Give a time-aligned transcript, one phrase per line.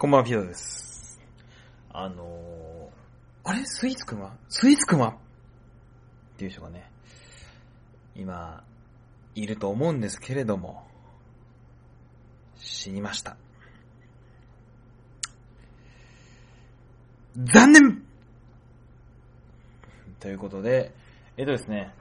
[0.00, 1.20] こんばんは、ピザです。
[1.92, 3.64] あのー、あれ？
[3.64, 4.32] スイーツくんは？
[4.48, 5.08] スイーツくんは？
[5.08, 5.12] っ
[6.36, 6.88] ていう人がね、
[8.14, 8.62] 今、
[9.34, 10.86] いると思うんですけれども、
[12.54, 13.36] 死にました。
[17.36, 18.04] 残念
[20.20, 20.92] ということで、
[21.36, 21.92] えっとですね、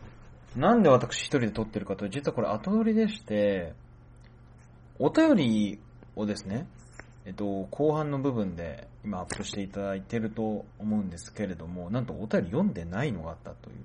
[0.55, 3.73] なんで私一人で撮ってるかというと、実はこれ後撮りでして、
[4.99, 5.79] お便り
[6.15, 6.67] をですね、
[7.27, 13.75] えっと、後半の部分で今アップしていただいてると思うんですけれども、なんとお便り読んでないのがあったという。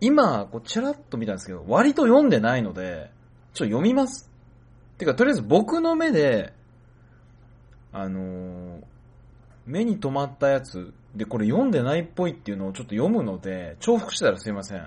[0.00, 3.12] 今、こう、ちらっと見たんですけど、割と読んでないので、
[3.54, 4.28] ちょっと読みます。
[4.98, 6.52] てか、とりあえず僕の目で、
[7.92, 8.82] あのー
[9.68, 14.80] 目に留まったやつ、で、これ読んでないっぽいっていうのをちょっと読むので、重複してたらすいません。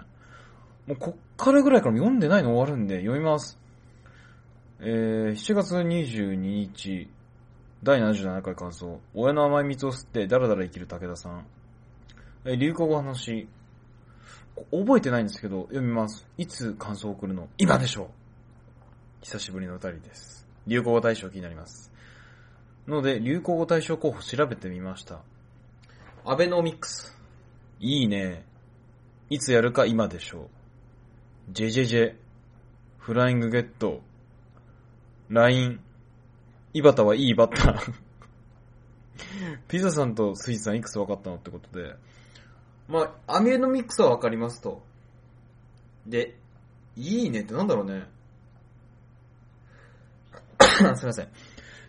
[0.88, 3.60] もうこっからぐらいから読んでないの終わるんで、読みます。
[4.80, 7.08] えー、7月22日、
[7.84, 9.00] 第77回感想。
[9.16, 11.48] 親の甘い蜜を吸ってダラダラ生きる武田さん。
[12.46, 13.48] え、流行語話。
[14.72, 16.28] 覚えてないんですけど、読みます。
[16.38, 17.48] いつ感想を送るの？
[17.58, 18.08] 今でしょう
[19.22, 20.48] 久しぶりのお便りです。
[20.68, 21.92] 流行語大賞気になります。
[22.88, 25.22] ので、流行語大賞候補調べてみました。
[26.24, 27.18] アベノミクス。
[27.80, 28.46] いいね。
[29.32, 30.50] いつやるか今でしょう。
[31.50, 32.16] ジェジェジェ。
[33.00, 34.02] フライングゲット。
[35.30, 35.80] LINE。
[36.74, 37.94] 井端はいいバッター。
[39.68, 41.96] ピザさんとスイーツさんいくつ分かったのってことで。
[42.88, 44.82] まあ、アメノミックスは分かりますと。
[46.06, 46.38] で、
[46.96, 48.08] いいねってなんだろうね。
[50.96, 51.28] すいません。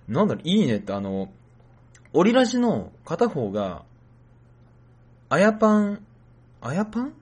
[0.08, 1.32] なんだろう、いいねってあの、
[2.12, 3.84] オリラジの片方が、
[5.28, 6.06] あやパン、
[6.60, 7.14] あやパン？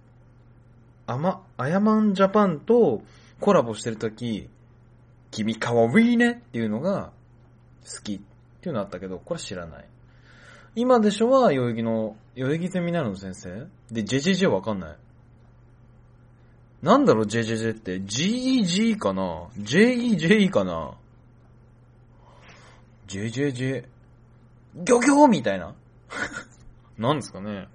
[1.07, 3.03] あま、あやまんジャパンと
[3.41, 4.49] コラボしてるとき、
[5.31, 7.13] 君かわいいねっていうのが
[7.85, 8.21] 好きっ
[8.61, 9.85] ていうのあったけど、これ知らない。
[10.77, 13.67] 今でしょは、代々木の、代々木ゼミナルの先生？
[13.91, 14.97] で、JJJ わかんない。
[16.83, 20.95] なんだろう、JJJ って？GEG かな ?JEJ かな
[23.09, 23.85] ?JJJ。
[24.77, 25.75] ギョギョみたいな？
[26.99, 27.69] なんですかね。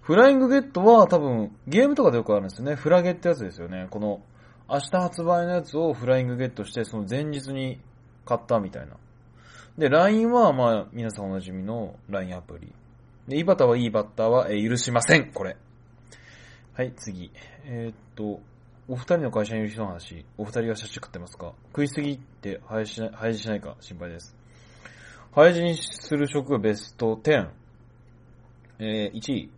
[0.00, 2.74] フライングゲットは多分、ゲームとかでよくあるんですよね。
[2.74, 3.86] フラゲってやつですよね。
[3.90, 4.22] この、
[4.68, 7.78] 明日発売のやつをフライングゲットして、その前日に
[8.24, 8.96] 買ったみたいな。
[9.78, 12.72] で、LINE は、まあ、皆さんおなじみの LINE アプリ。
[13.28, 15.56] で、井端はいいバッターは、えー許しませんこれ。
[16.74, 17.30] はい、次。
[17.64, 18.40] えーっと、
[18.88, 20.24] お二人の会社にいる人の話。
[20.36, 21.52] お二人はシャシ食ってますか？
[21.68, 23.76] 食いすぎって早しない、早死しないか？
[23.80, 24.34] 心配です。
[25.32, 27.48] 早死にする職ベスト10。
[28.80, 29.50] えー、1位。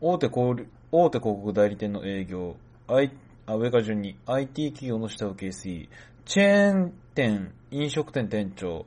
[0.00, 2.56] 大手小売大手広告代理店の営業。
[2.88, 3.12] I
[3.46, 5.88] あ上から順に IT 企業の下請け SE、
[6.24, 8.86] チェーン店、飲食店店長、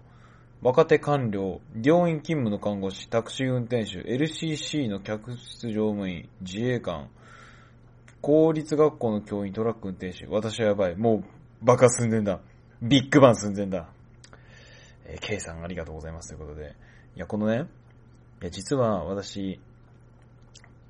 [0.63, 7.09] 若手官僚、病院勤務の看護師、タクシー運転手、LCC の客室乗務員、自衛官、
[8.22, 10.96] 公立学校の教員、トラック運転手、私はやばい。
[10.96, 12.40] もう、バカ寸前だ。
[12.81, 13.90] ビッグバン寸前だ。
[15.06, 16.78] えー、K さんありがとうございますということで。
[17.18, 17.66] いや、このね、
[18.41, 19.59] いや、実は私、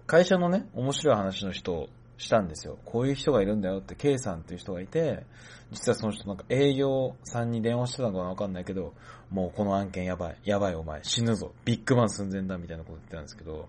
[0.06, 2.78] 会社のね、面白い話の人をしたんですよ。
[2.86, 5.26] こういう人がいるんだよって K さんっていう人がいて、
[5.72, 8.94] 実はその人なんか営業さんに電話してたのかわかんないけど、
[9.34, 13.68] もうこの案件やばい、やばいお前、死ぬぞ、ビッグバン寸前だみたいなこと言ってたんですけど、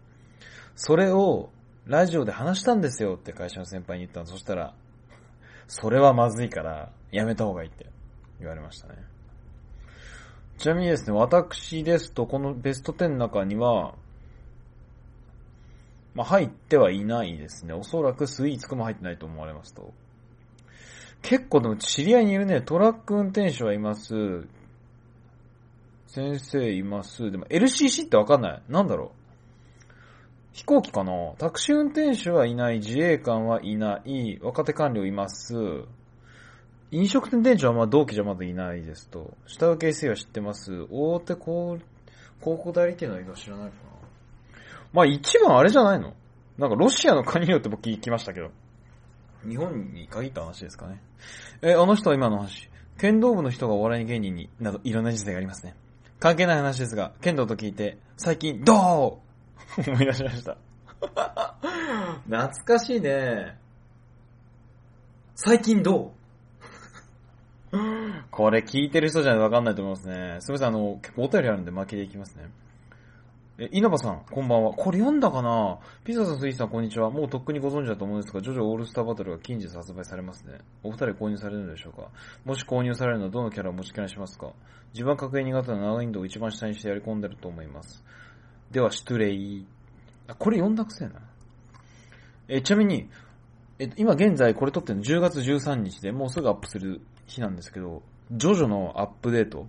[0.76, 1.48] それを
[1.86, 4.26] ラジオで話したんですよって会社の先輩に言ったの。
[4.26, 4.75] そしたら、
[5.66, 7.86] それはまずいから、やめた方がいいって
[8.41, 8.94] 言われましたね。
[10.58, 13.94] ちなみにですね、私ですと、このベスト10の中には、
[16.14, 17.72] まあ、入ってはいないですね。
[17.72, 19.94] おそらくスイーツくも入ってないと思われますと。
[21.22, 22.60] 結構でも知り合いにいるね。
[22.60, 24.46] トラック運転手はいます。
[26.14, 27.32] 先生います。
[27.32, 28.62] でも LCC ってわかんない。
[28.69, 29.08] なんだろう。
[30.52, 32.78] 飛行機かなタクシー運転手はいない。
[32.78, 34.38] 自衛官はいない。
[34.41, 35.56] 若手官僚います。
[36.92, 39.36] 飲食店店長はまあ同期じゃまだいないですと。
[39.48, 40.86] 下請け SE は知ってます。
[40.88, 41.82] 大手広
[42.40, 43.82] 告代理店の映画知らないかな
[44.93, 46.14] まあ一番あれじゃないの？
[46.58, 48.52] なんかロシアのカニ料って僕聞きましたけど。
[49.49, 51.02] 日本に限った話ですかね。
[51.60, 52.70] え、あの人は今の話。
[52.99, 55.75] 剣道部の人がお笑い芸人になどいろんな時代がありますね。
[56.20, 59.20] 関係ない話ですが、剣道と聞いて、最近、ど
[59.78, 59.90] う？
[59.90, 60.56] 思い出しました。
[62.25, 63.58] 懐かしいね。
[65.34, 66.12] 最近ど
[67.72, 67.76] う？
[68.31, 70.37] これ聞いてる人じゃわかんないと思いますね。
[70.40, 72.49] すみません、あの、結構お便りあるんで巻きでいきますね。
[73.56, 74.73] え、稲葉さん、こんばんは。
[74.73, 75.79] これ読んだかな？
[76.03, 77.09] ピザさん、スイーさん、こんにちは。
[77.09, 80.59] もうとっくにご存知だと思うんですが、ジョジョオールスターバトルが近日発売されますね。
[80.83, 82.09] お二人購入されるのでしょうか？
[82.45, 84.51] もし購入されるのはどのキャラを持ちキャラしますか？
[84.93, 88.03] 自分は格ゲー苦手な長インドを一番下にしてやり込んでると思います。
[88.73, 89.65] では、シュトゥレイ。
[90.27, 91.21] あ、これ読んだくせえな。
[92.49, 93.09] え、ちなみに、
[93.79, 98.03] えっと、今現在これ撮ってるの10月13日でもうすぐアップする日なんですけど、
[98.33, 99.69] ジョジョのアップデート、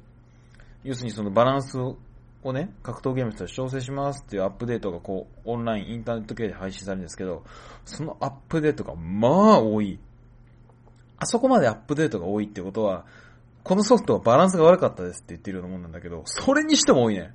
[0.83, 1.97] 要するにそのバランスを
[2.45, 7.43] をね、格闘ゲームとして調整しますっていうアップデートがこう、オンライン、インターネット系で配信されるんですけど、
[7.85, 9.99] そのアップデートがまあ多い。
[11.17, 13.05] あそこまでアップデートが多いってことは、
[13.63, 17.33] このソフトはバランスが悪かったですって言ってるようなもんなんだけど、それにしても多いね。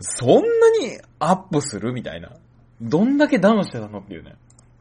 [0.00, 0.40] そんな
[0.80, 2.32] にアップするみたいな。
[2.80, 4.36] どんだけダウンしてたのっていうね。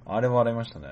[0.06, 0.88] あれ笑いましたね。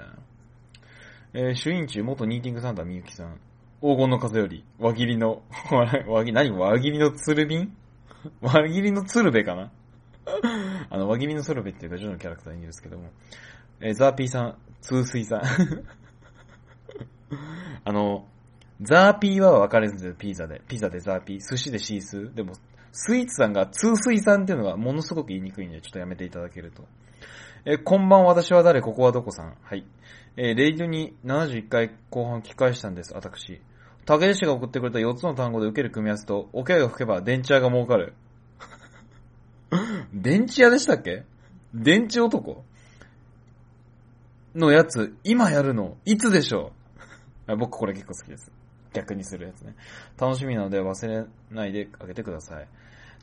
[1.33, 3.39] えー、主演中、元ニーティングサンタみゆきさん。
[3.81, 5.42] 黄金の風より、輪切りの、
[6.07, 6.57] 輪切り、何？
[6.57, 7.75] 輪切りの鶴瓶？
[8.39, 9.72] 輪切りの鶴瓶かな？
[10.92, 13.10] あの、輪切りの鶴瓶っていうか、ジョのキャラクターにいいんですけども。
[13.80, 15.42] えー、ザーピーさん、通水さん。
[17.83, 18.28] あの、
[18.81, 22.54] ザーピーは分かれずピザで、ピザでザーピー、寿司でシースーでも、
[22.92, 26.88] スイーツさんが通水さんっていうのがものすごく言いにくいんで、ちょっとやめていただけると。
[27.66, 29.57] えー、こんばん、私は誰、ここはどこさん？
[29.63, 29.84] はい。
[30.38, 33.60] えー、レイドに71回後半聞き返したんです、私。
[34.06, 38.13] 竹内氏が送ってくれた4つの単語で受ける組み合わせと、おけが吹けば電池屋が儲かる。
[40.13, 41.24] 電池屋でしたっけ？
[41.74, 42.63] 電池男？
[44.56, 46.74] のやつ、今やるの、いつでしょ
[47.48, 47.56] う？
[47.57, 48.51] 僕これ結構好きです。
[48.94, 49.75] 逆にするやつね。
[50.19, 52.68] 楽しみなので忘れないであげてください。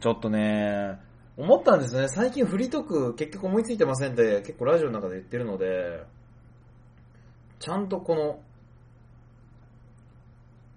[0.01, 0.99] ちょっとね、
[1.37, 2.09] 思ったんですね。
[2.09, 6.05] 最近フリートーク結局思いついてませんって結構ラジオの中で言ってるので、
[7.59, 8.41] ちゃんとこの、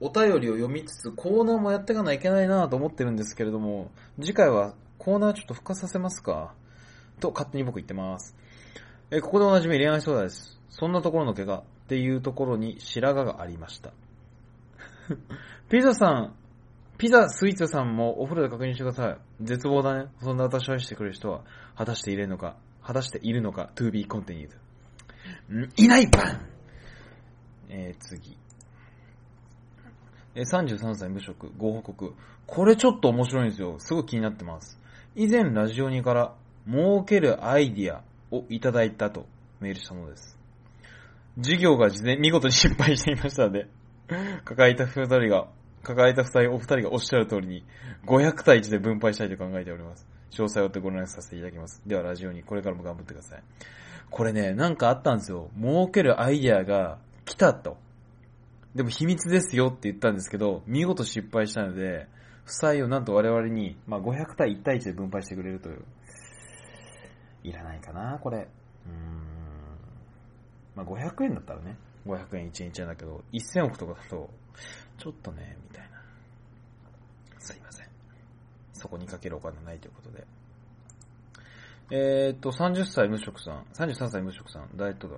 [0.02, 6.54] お便りを読みつつコーナーもやっていかないといけないなと思ってるんですけれども、次回はコーナーちょっと復活させますか？
[7.20, 8.36] と勝手に僕言ってます。
[9.12, 10.60] え、ここでおなじみ恋愛相談です。
[10.70, 13.94] そんなところの怪我っていうところに白髪がありました。
[15.70, 16.36] ピザさん、
[16.98, 19.18] ピザスイーツさんもお風呂で確認してください。
[19.42, 20.10] 絶望だね。
[20.22, 21.44] そんな私を愛してくれる人は、
[21.76, 24.50] 果たしているのか、果たしているのか、to be continued。
[25.52, 26.46] んいないバン
[27.70, 28.41] えー、次。
[30.36, 32.14] え、33歳無職、ご報告。
[32.48, 33.76] これちょっと面白いんですよ。
[33.80, 34.80] すごい気になってます。
[35.16, 36.34] 以前ラジオにから、
[36.70, 39.26] 儲けるアイディアをいただいたと
[39.60, 40.38] メールしたものです。
[41.38, 43.68] 授業が事前、見事に失敗していましたので、
[44.46, 45.48] 抱えた二人が、
[45.84, 47.66] 抱えた二人、お二人がおっしゃる通りに、
[48.06, 50.08] 500対1で分配したいと考えております。
[50.32, 51.82] 詳細を追ってご覧させていただきます。
[51.86, 53.44] ではラジオにこれからも頑張ってください。
[54.10, 55.50] これね、なんかあったんですよ。
[55.60, 57.78] 儲けるアイディアが来たと。
[58.76, 62.08] でも秘密ですよって言ったんですけど、見事失敗したので、
[62.46, 65.84] 負債をなんと我々に、まあ、500対1対1で分配してくれるという。
[67.44, 68.38] いらないかな、これ。
[68.38, 69.32] うーん。
[70.76, 74.30] まあ、500円だったらね、500円1円1円だけど、1000億とかだと、
[74.98, 76.02] ちょっとね、みたいな。
[77.40, 77.88] すいません。
[78.74, 80.26] そこにかけるお金ないということで。
[81.92, 85.18] えー、っと、30歳無職さん、33歳無職さん、ダイエットだ。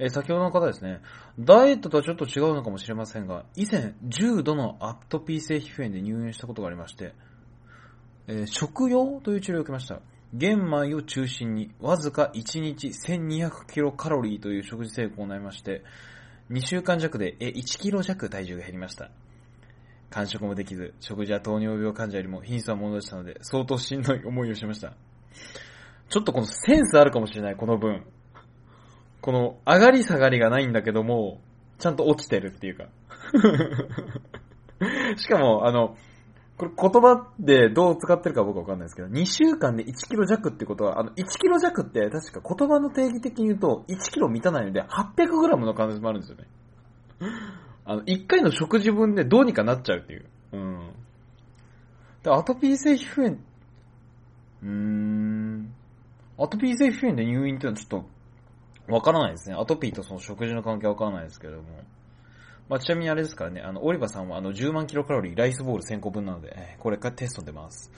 [0.00, 1.02] えー、先ほどの方ですね、
[1.38, 7.12] ダイエットとはちょっと違うのかもしれませんが、以前、重度のアトピー性皮膚炎で入院したことがありまして、
[8.26, 10.00] えー、食用という治療を受けました。
[10.32, 15.84] 玄米を中心に、わずか1日1200キロカロリーという食事制限を行いまして、
[16.50, 19.10] 2週間弱でえ1キロ弱体重が減りました。
[20.08, 24.94] 完食もできず、食事は糖尿病患者よりも貧相なものでしたので、相当しんどい思いをしました。
[26.08, 28.06] ちょっとこのセンスあるかもしれない、この分。
[29.20, 31.40] この上がり下がりがないんだけども、
[31.78, 32.86] ちゃんと落ちてるっていうか。
[35.16, 35.96] しかも、あの、
[36.56, 46.44] これ言葉でどう使ってるか僕はわかんないですけど、2週間で1キロ弱ってことは、あの、1キロ弱って確か言葉の定義的に言うと、1キロ満たないので800グラムの可能性もあるんですよね。
[47.86, 50.26] あの、1回の食事分でどうにかなっちゃうっていう。
[50.52, 50.92] うん。
[52.22, 53.36] で、アトピー性皮膚炎、
[54.62, 55.74] うーん。
[56.38, 58.08] アトピー性皮膚炎で入院っていうのはちょっと、
[58.90, 59.56] わからないですね。
[59.56, 61.68] アトピーとその食事の関係わからないですけれども。
[62.68, 67.90] まあ、ちなみにあれですからね、あの、オリバさんはあの、10万キロカロリーライスボール1000個分なので、これからテスト出ます。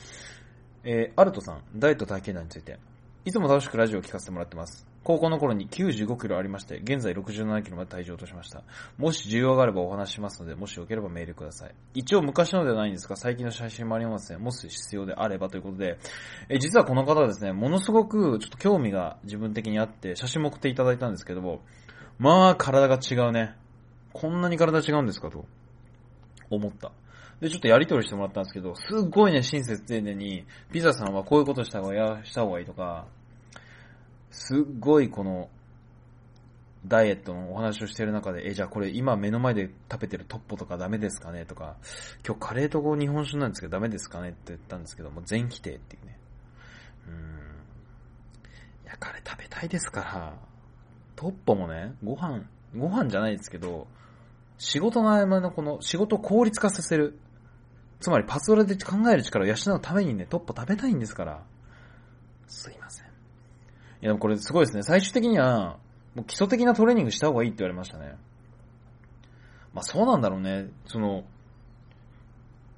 [0.85, 2.79] えー、アルトさん、ダイエット体験談について。
[3.25, 4.92] いつも楽しくラジオを聞かせてもらってます。
[5.05, 8.63] 高校の頃に95キロありまして、現在67キロまで体重落としました。
[8.99, 11.75] もし需要があればお話しますので、もしよければメールください。
[11.95, 14.39] 一応昔のではないんですが、最近の写真もありますね。
[14.39, 15.99] もし必要であればということで、
[16.49, 21.63] え実はこの方はですね、ものすごくちょっと興味が自分的にあって、写真も送っていただいたんですけども、
[22.19, 23.57] まあ、体が違うね。
[24.13, 25.47] こんなに体違うんですかと
[26.51, 26.93] 思った。
[27.41, 33.07] で、ちょっとやり取りしてもらったんですけど、すっごいね、親切丁寧に、ピザさんはこういうことした方がやした方がいいとか、
[34.45, 35.49] すっごいこの、
[36.85, 41.77] ダイエットのお話をしてる中で、え、じゃあこれ今目の前で食べてるトッポとかダメですかねとか、
[42.27, 46.19] 今日カレーとこう日本酒なんですけどダメですかねって言ったんですけども、全否定っていうね。
[47.07, 47.15] うん。
[48.85, 50.35] いや、カレー食べたいですから、
[51.15, 52.43] トッポもね、ご飯、
[52.77, 53.87] ご飯じゃないですけど、
[54.59, 57.17] 仕事の合間のこの仕事を効率化させる。
[58.01, 61.45] つまりパズドラで考える力を養うためにね、トッポ食べたいんですから。
[62.49, 63.02] すいません。
[64.03, 64.83] いや、でもこれすごいですね。
[64.83, 65.79] 最終的には、
[66.15, 68.17] もう基礎的なトレーニングした方がいいって言われましたね。
[69.73, 70.69] まあそうなんだろうね。
[70.87, 71.25] その、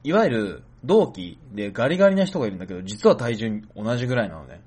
[0.04, 4.60] いわゆる同期でガリガリな人がいるんだけど、実は体重同じぐらいなのね。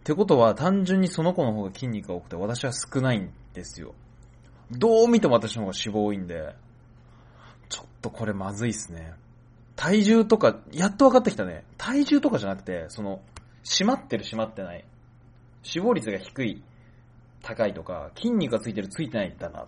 [0.00, 3.94] ってことは単純にその子の方が筋肉が多くて私は少ないんですよ。
[4.70, 6.56] どう見ても私の方が脂肪多いんで、
[7.68, 9.12] ちょっとこれまずいっすね。
[9.76, 11.64] 体重とか、やっと分かってきたね。
[11.76, 13.20] 体重とかじゃなくて、その、
[13.64, 14.84] 締まってる締まってない。
[15.62, 16.62] 死亡率が低い、
[17.42, 19.66] 高いとか、筋肉がついてるついてないだな。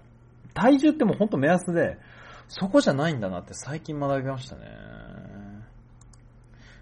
[0.54, 1.98] 体重ってもうほんと目安で、
[2.48, 4.62] そこじゃないんだなって最近学びましたね。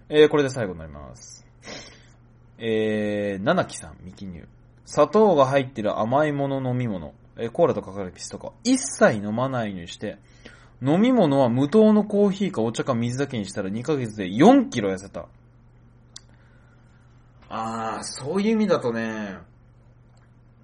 [0.09, 1.45] えー、これで最後になります。
[2.57, 4.47] えー、七木さん、未記入。
[4.85, 10.17] 砂糖が入ってる甘いもの飲み物、えーコーラとかカルピスとか、一切飲まないようにして、
[10.81, 15.27] 飲み物は無糖のコーヒーかお茶か水だけにしたら2ヶ月で4キロ痩せた。
[17.49, 19.37] あー、そういう意味だとね、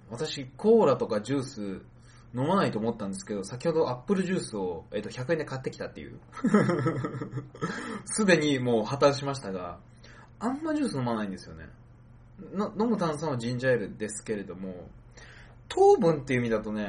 [0.09, 1.61] 私、コーラとかジュース
[2.35, 6.19] 飲まないと思ったんですけど、先ほどアップルジュースを、えっと100円で買ってきたっていう。
[8.05, 9.79] すでにもう破綻しましたが、
[10.39, 11.69] あんまジュース飲まないんですよね。
[12.53, 14.89] 飲む炭酸はジンジャーエールですけれども、
[15.69, 16.83] 糖分っていう意味だとね、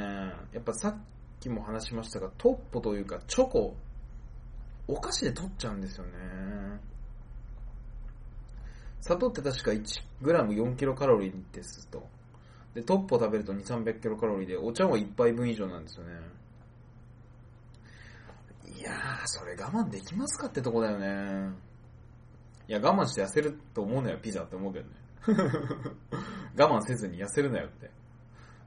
[0.53, 0.97] やっぱさっ
[1.41, 3.77] きも話しましたが、トッポというかチョコ、
[4.89, 6.13] お菓子で取っちゃうんですよね。
[9.01, 12.07] 砂糖って確か 1g4 キロカロリーですと。
[12.75, 16.13] で、トッポ食べると2、300キロカロリーで、お茶は1杯分以上なんですよね。
[18.79, 21.55] いやー、それ我慢できますかってとこだよね。
[22.69, 24.91] いや、我慢して痩せると思うのよ、ピザって思うけどね。
[26.59, 27.91] 我慢せずに痩せるなよって。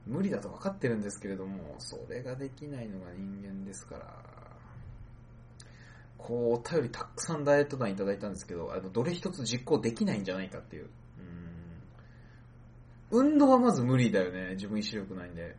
[0.06, 4.39] 無理だと分かってるんですけれども、それができないのが人間ですから。
[6.22, 10.84] こう、お便りたくさんダイエット団いただいたんですけど、あのどれ一つ実行できないんじゃないかっていう。
[10.84, 10.90] うん
[13.12, 15.56] 運動はまず無理だよね、自分意志力ないんで。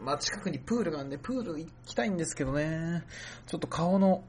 [0.00, 3.02] まあ近くにプールがあるんで、プール行きたいんですけどね。
[3.46, 4.22] ちょっと顔の、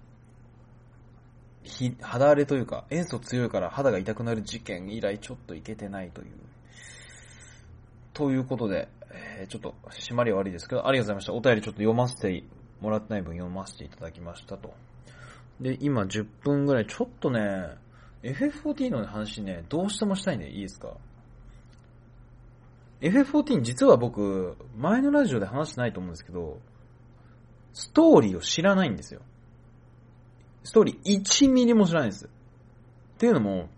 [2.01, 6.27] 肌荒れというか、塩素強いから肌が痛くなる事件以来ちょっといけてないという。
[8.13, 11.33] ということで、えーちょっと締まりは悪いですけど、ありがとうございました。
[11.33, 12.43] お便りちょっと読ませて
[12.81, 14.73] もらってない分読ませていただきましたと。
[15.59, 17.75] で、今10分ぐらい、ちょっとね、
[18.23, 20.95] FF14 の話ね、どうしてもしたいんでいいですか
[23.01, 26.59] ?FF14 実は僕、前のラジオで話してないと思うんですけど、
[27.73, 29.21] ストーリーを知らないんですよ。
[30.63, 32.25] ストーリー1ミリも知らないんです。
[32.25, 32.29] っ
[33.17, 33.69] ていうのも、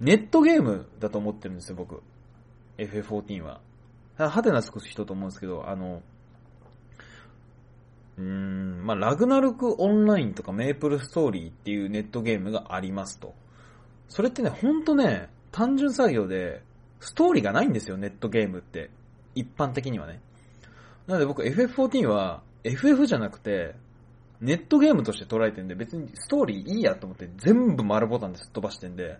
[0.00, 2.02] ネットゲームだと思ってるんですよ、僕。
[2.78, 3.60] FF14 は。
[4.16, 6.02] ハテナつく人と思うんですけど、あの、
[8.20, 13.34] うん、まあ、ラグナルクオンラインとかメープルストーリーっていうネットゲームがありますと。
[14.08, 16.62] それってね、ほんとね、単純作業で、
[17.00, 18.90] ストーリーがないんですよ、ネットゲームって。
[19.34, 20.20] 一般的にはね。
[21.06, 23.74] なので僕 FF14 は FF じゃなくて、
[24.42, 29.18] ネットゲームとして捉えてんで、別にストーリーいいやと思って全部丸ボタンですっ飛ばしてんで、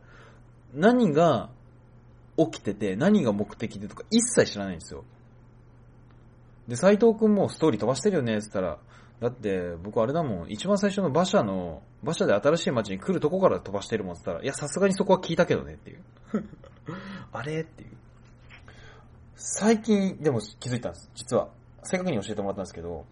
[0.74, 1.48] 何が
[2.36, 5.04] 起きてて、何が目的でとか一切知らないんですよ。
[6.68, 8.78] で、斎藤くんもストーリー飛ばしてるよねって言ったら、
[9.20, 16.02] だって僕あれだもん、一番最初の馬車の、馬車で新しい街に来るとこから飛ばしてるもんって言ったら、いや、さすがにそこは聞いたけどねっていう。
[17.32, 17.90] あれっていう。
[19.36, 21.48] 最近、でも気づいたんです、実は。
[21.82, 23.04] 正確に教えてもらったんですけど、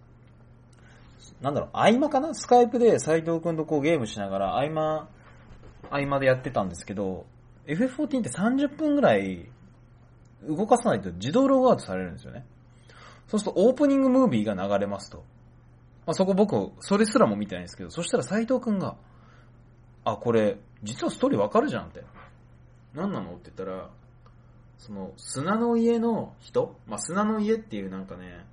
[1.43, 2.35] なんだろう、合間かな？
[2.35, 5.09] スカイプで斎藤くんとこうゲームしながら、合間、
[5.91, 7.27] 合間でやってたんですけど、
[7.67, 9.47] FF14 って30分ぐらい
[10.49, 12.47] 動かさないと自動ログアウトされるんですよね。
[13.29, 15.23] そうするとオープニングムービーが流れますと。
[16.09, 18.97] まあ、そこ僕、それすらも見てないんですけど、そしたら斎藤くんが、
[20.07, 22.03] あ、これ、実はストーリーわかるじゃんって。
[22.95, 23.91] 何なのって言ったら、
[24.79, 26.75] その、砂の家の人？
[26.87, 28.47] まあ、砂の家っていうなんかね、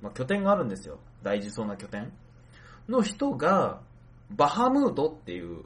[0.00, 1.00] まあ、拠点があるんですよ。
[1.22, 2.10] 大事そうな拠点
[2.88, 3.82] の人が、
[4.30, 5.64] バハムートっていう、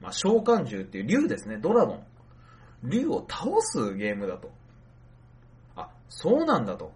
[0.00, 2.06] まあ、召喚獣っていう竜ですね、ドラゴン。
[2.84, 4.52] 竜を倒すゲームだと。
[5.74, 6.92] あ、そうなんだと。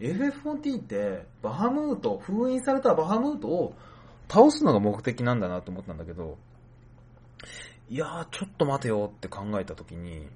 [0.00, 3.74] FF14 って、バハムート、封印されたバハムートを
[4.28, 6.38] 倒すのが目的なんだなと思ったんだけど、
[7.88, 10.28] いやー、ちょっと待てよって考えたときに、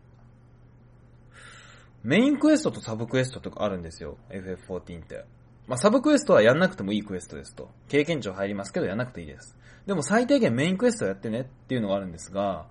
[2.03, 5.25] メインクエストとサブクエストとかあるんですよ、FF14 って。
[5.67, 7.71] まあ、サブクエストはやんなくてもいいクエストですと。
[7.89, 9.57] 経験値は入りますけどやんなくていいです。
[9.87, 12.67] でも最低限メインクエストやってねっていうのがあるんですが、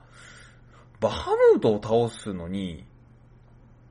[1.00, 2.86] バハムートを倒すのに、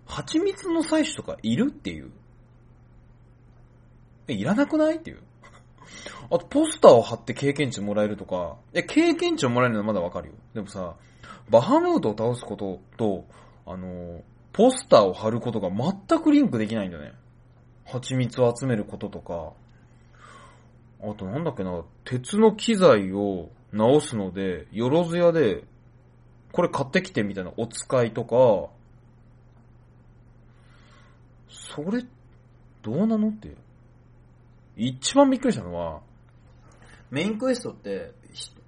[0.07, 2.13] 蜂蜜の採取とかいるっていう。
[4.29, 4.97] え、いらなくない？
[4.97, 5.19] っていう。
[6.31, 10.35] あと、ポスターを貼って経験値もらえるとか、いや、経験値をもらえるのはまだわかるよ。
[10.55, 10.95] でもさ、
[11.51, 13.25] バハムートを倒すことと、
[13.67, 17.13] あの、ポスターを貼ることが全くリンクできないんだよね。
[17.85, 19.53] 蜂蜜を集めることとか、
[21.03, 25.65] あとなんだっけな、鉄の機材を直すので、よろず屋で、
[26.53, 28.71] これ買ってきてみたいなお使いとか、
[31.49, 32.05] それ、
[32.83, 33.55] どうなのって。
[34.77, 36.03] 一番びっくりしたのは、
[37.11, 38.13] メインクエストって、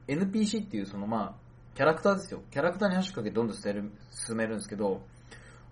[0.06, 1.34] NPC っていうそのまあ、
[1.75, 2.42] キャラクターですよ。
[2.50, 5.02] キャラクターに話しかけてどんどん進める進めるんですけど、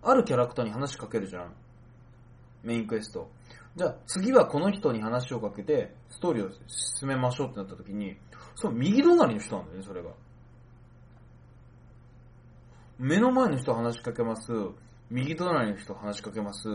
[0.02, 1.54] あるキャラクターに話しかけるじゃん。
[2.64, 3.30] メインクエスト。
[3.76, 8.16] じゃあ次はこの人に話をかけて、ストーリーを進めましょうってなった時に、
[8.56, 10.10] その右隣の人なんだよね、それが。
[12.98, 14.52] 目の前の人話しかけます。
[15.10, 16.68] 右隣の人話しかけます。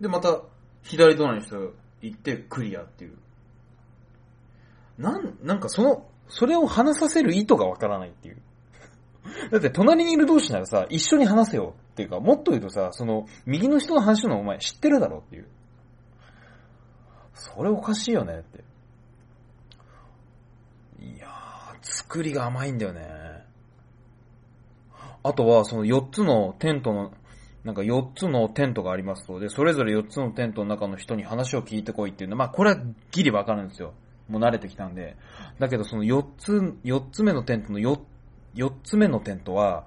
[0.00, 0.42] で、また、
[0.82, 1.74] 左隣の人
[2.04, 3.16] 行ってクリアっていう。
[4.98, 8.36] なん、なんかその、それを話させる意図がわからないっていう。
[9.50, 15.48] だって隣にいる同士ならさ、一緒に話せよっていうか、もっと言うとさ、その、右の人の話すのお前知ってるだろっていう。
[17.32, 18.64] それおかしいよねって。
[21.00, 23.44] いやー、作りが甘いんだよね。
[25.22, 27.12] あとは、その4つのテントの、
[27.64, 29.40] なんか4つのテントがありますと。
[29.40, 32.76] で、それぞれ4つのテントの中の人に話を聞いてこいっていうのは、まあこれは
[33.10, 33.94] ギリわかるんですよ。
[34.28, 35.16] もう慣れてきたんで。
[35.58, 36.52] だけどその4つ、
[36.84, 37.98] 4つ目のテントの 4,
[38.54, 39.86] 4つ目のテントは、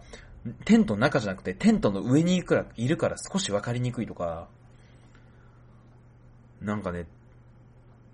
[0.65, 4.47] テントの中じゃなくてテントの上にいくらいるから少しわかりにくいとか、
[6.61, 7.05] なんかね、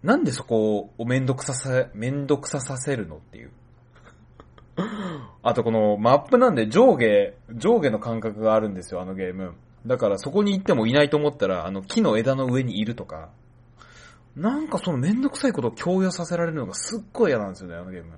[0.02, 3.52] なんでそこをめんどくささ、めんどくささせるのっていう。
[5.44, 9.54] あとこのマップなんで上下、上下の感覚があるんですよ、あのゲーム。
[9.86, 13.30] だからそこに行ってもいないと思ったら、あの木の枝の上にいるとか。
[14.36, 18.12] なんかそのめんどくさいことを強要させられるのがすっごい嫌なんですよね、あのゲーム。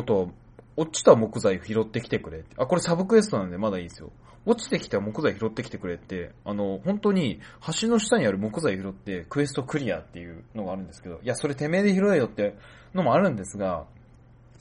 [0.00, 0.30] あと、
[0.76, 2.54] 落ちた木材拾ってきてくれって。
[2.56, 4.10] あ、これサブクエストなんでまだいいですよ。
[4.44, 7.40] 落ちてきた木材拾ってきてくれって、あの、本当に
[7.80, 12.56] 橋の下にある木材拾ってクエストクリアっていうのがあるんですけど、いや、それてめえで拾えよって
[12.94, 13.86] のもあるんですが、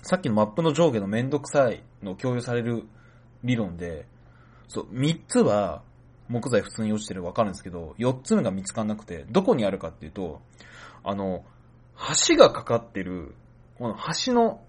[0.03, 2.83] さっきのマップの上下のめんどくさいの共有される
[3.43, 4.05] 理論で、
[4.67, 5.81] そう、3つは
[6.27, 10.41] 木材普通に落ちてるわかるんですけど、4つ目が見つかんなくて、どこにあるかっていうと、
[11.03, 11.43] あの、
[12.27, 13.35] 橋がかかってる、
[13.77, 14.61] この橋の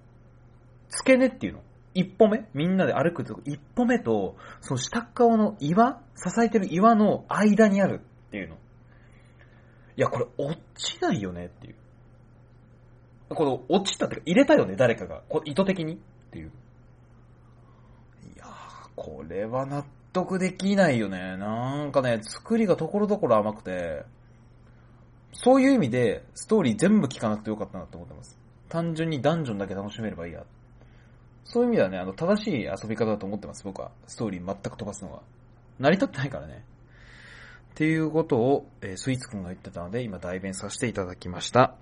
[0.89, 1.63] 付け根っていうの。
[1.95, 8.57] 一歩目みんなで歩くと一歩目と、その下側の岩支えてる岩の間にあるっていうの。
[9.97, 11.75] いや、これ落ちないよねっていう。
[13.35, 15.23] この落ちたってか入れたよね、誰かが。
[15.29, 15.99] こ意図的にっ
[16.31, 16.53] ていう。
[18.35, 18.49] いやー、
[18.97, 21.37] これは納得できないよね。
[21.37, 24.05] なんかね、作りがところどころ甘くて、
[25.33, 28.39] そういう意味で、ストーリー全部聞かなくてよかったなって思ってます。
[28.69, 30.45] 単純にダンジョンだけ楽しめればいいや。
[31.45, 33.91] そういう意味ではね、あの、正しい遊び方だと思ってます、僕は。
[34.07, 35.23] ストーリー全く飛ばすのが。
[35.79, 36.65] 成り立ってないからね。
[37.73, 41.75] っていうことを、えースイーツくんが言ってたので、今代弁させていただきました。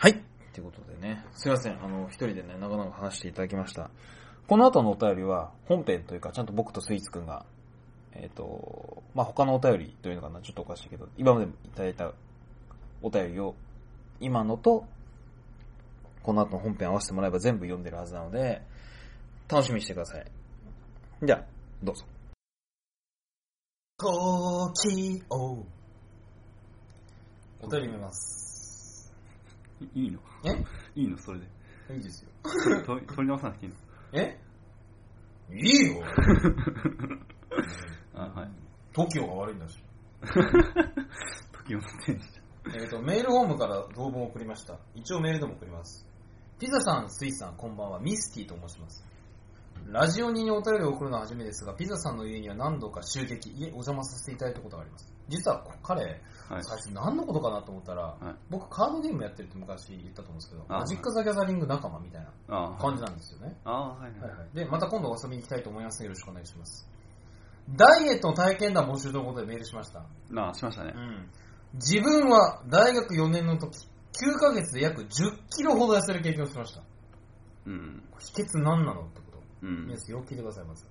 [0.00, 0.22] はい。
[0.52, 1.84] ということでね、すいません。
[1.84, 3.90] あの、一人でね、長々話していただきました。
[4.48, 7.46] この後のお便りは、本編というか、ちゃんと僕とスイーツくんが、
[8.12, 12.12] えっ、と、まあ、他のお便りというのかな、ちょっとおかしいけど、今までいただいた
[13.02, 13.54] お便りを、
[14.20, 14.86] 今のと、
[16.28, 18.60] この後の本編合わせてもらえば全部読んでるはずなので、
[19.48, 20.30] 楽しみにしてください。
[21.22, 21.44] じゃあ、
[21.82, 22.04] どうぞ。
[23.96, 25.64] こちを。
[27.62, 29.10] お便り読みます。
[29.94, 30.20] いいの？
[30.44, 30.50] え？
[31.00, 31.16] いいの？
[31.16, 31.46] それで。
[31.94, 32.28] いいですよ。
[32.84, 33.78] 取り取り直さなくていいの？
[34.12, 34.38] え？
[35.50, 35.56] いい
[35.96, 36.04] よ。
[38.12, 38.50] あ、はい。
[38.92, 39.82] TOKIO が悪いんだし。
[41.52, 42.40] 時を天使じ
[42.78, 44.78] えっ、と、メールホームから同文を送りました。
[44.94, 46.06] 一応メールでも送ります。
[46.58, 48.00] ピザさん、スイさん、こんばんは。
[48.00, 49.04] ミスティと申します。
[49.92, 55.14] ラジオににお便りを送るのは初めてですが、ピザさんの家には何度か襲撃、家お邪魔させていただいたことがあります。
[55.28, 56.04] 実は彼。
[56.04, 56.18] はい。
[56.64, 63.56] 最初何のことかなと思ったら、はい僕カードゲームやってるって昔言ったと思うんですけど、あマジック・ザ・ギャザリング仲間みたいなあ感じなんですよね。
[63.64, 64.20] あ、はいはい。
[64.20, 64.56] はいはい。
[64.56, 66.88] で、また今度遊びに行きたいと思いますのでよろしくお願いします。
[67.76, 70.00] ダイエットの体験談募集ということでメールしました。
[70.00, 70.98] ああ、しましたねう。
[70.98, 71.30] ん。
[71.74, 73.86] 自分は大学4年の時、
[74.20, 75.06] 9ヶ月で約10
[75.56, 76.82] キロほど痩せる経験をしました。
[77.66, 78.02] うん。
[78.18, 79.42] 秘訣何なのってこと。
[79.62, 79.98] うん皆。
[79.98, 80.86] さんよく聞いてください、まず。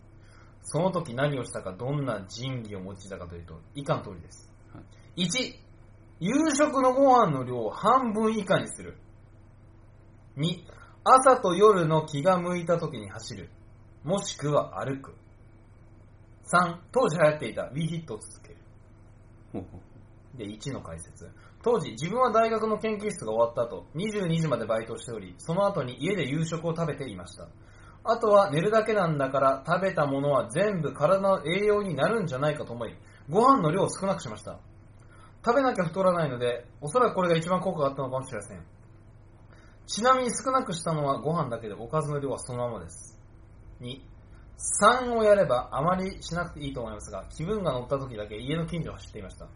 [0.64, 4.52] その時何をしたか、どんな仁義を用いたかというと、以下の通りです。
[4.74, 4.82] は
[5.16, 5.56] 1、
[6.20, 8.98] 夕食のご飯の量を半分以下にする。
[10.38, 10.64] 2、
[11.04, 13.50] 朝と夜の気が向いた時に走る。
[14.04, 15.16] もしくは歩く。
[16.54, 18.58] 3、当時流行っていた WeFit を続ける。
[19.54, 19.87] ほうほう。
[20.38, 21.30] で、1の解説。
[21.64, 27.48] 当時、自分は大学の研究室が終わった後、22時までバイトをしており、その後に家で夕食を食べていました。
[28.04, 32.96] あとは寝るだけなんだから、食べたものは全部体の栄養になるんじゃないかと思い、
[33.30, 34.60] ご飯の量を少なくしました。
[35.46, 38.66] 食べなきゃ太らないので、おそらくこれが一番効果があったのかもしれません。
[39.88, 43.18] ちなみに少なくしたのはご飯だけでおかずの量はそのままです。
[43.82, 44.02] 2、
[44.82, 49.48] 3をやればあまりしなくていいと思いますが、気分が乗った時だけ家の近所を走っていました。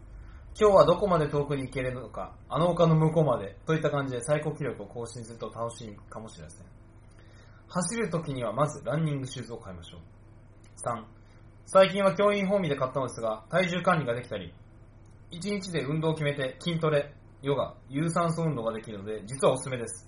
[0.58, 6.66] 今日はどこまで遠くに行けるのか、あの丘の向こうまで、といった感じで最高記録を更新すると楽しいかもしれません。
[7.68, 10.00] 走る時にはまずランニングシューズを買いましょう。
[10.86, 11.04] 3、
[11.64, 14.52] 最近は教員本見で買ったのですが、体重管理ができたり、
[15.30, 20.06] 1日で運動を決めて筋トレ、ヨガ、有酸素運動ができるので、実はおすすめです。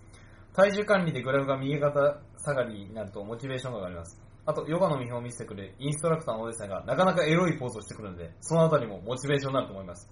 [0.52, 4.20] 体重管理でグラフが右肩下がりになるとモチベーションが上がります。
[4.44, 10.10] あと、ヨガの見本を見せてくれインストラクターのおじさんがなかなかエロいポーズをしてくるので、そのあたりもモチベーションになると思います。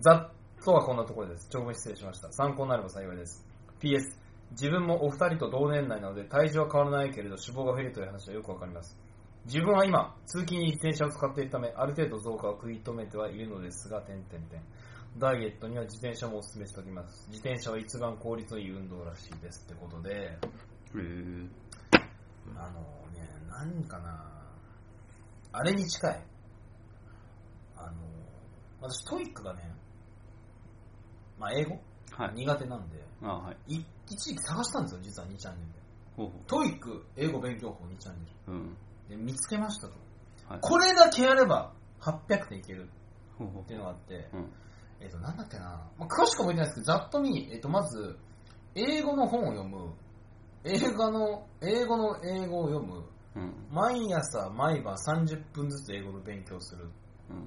[0.00, 1.48] ざっとはこんなところです。
[1.50, 2.32] 長文失礼しました。
[2.32, 3.46] 参考になれば幸いです。
[3.80, 4.16] PS、
[4.52, 8.98] 自分もお二人と同年代なので体重は変わらないけれど脂肪が増えるという話はよくわかります。
[9.46, 14.62] 自分は今、通勤に自転車を使っているため、ある程度増加を食い止めてはいるのですが、点々点。
[15.18, 17.28] ダイエットには自転車もお勧めしておきます。
[17.28, 21.48] 自転車は一番効率のいい運動らしいですってことで、へー
[22.56, 22.80] あの
[23.12, 24.24] ね、何かな
[25.52, 26.22] あれに近い。
[27.76, 27.92] あの、
[28.80, 29.70] 私 TOEIC がね、
[31.38, 31.80] まあ英語、
[32.12, 32.34] はい。
[32.34, 33.74] 苦手なんで、あはい。
[33.74, 35.74] い一時期探したんですよ、実は2チャンネルで。
[36.16, 38.50] ほうほ TOEIC 英語勉強法2チャンネう。
[38.52, 38.76] うん。
[39.10, 39.16] ル。
[39.16, 39.94] で、見つけましたと。
[40.48, 40.58] はい。
[40.60, 42.88] これだけやれば800点いける
[43.42, 44.52] っていうのがあって、うん。
[45.00, 48.16] えっ、と、なんだっけな、まあ、詳しく覚えてないですけど、ざっと見、えっ、と、まず、
[48.74, 49.92] 英語の本を読む、
[50.64, 53.04] 映画の、英語の英語を読む、
[53.36, 53.52] うん。
[53.70, 56.84] 毎朝毎晩30分ずつ英語の勉強する。
[56.84, 56.86] い
[57.30, 57.36] うん。
[57.40, 57.44] や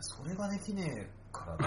[0.00, 1.66] それができねえから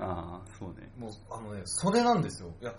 [0.06, 0.90] ああ、そうね。
[0.96, 2.50] もう、あのね、それなんですよ。
[2.60, 2.72] いや、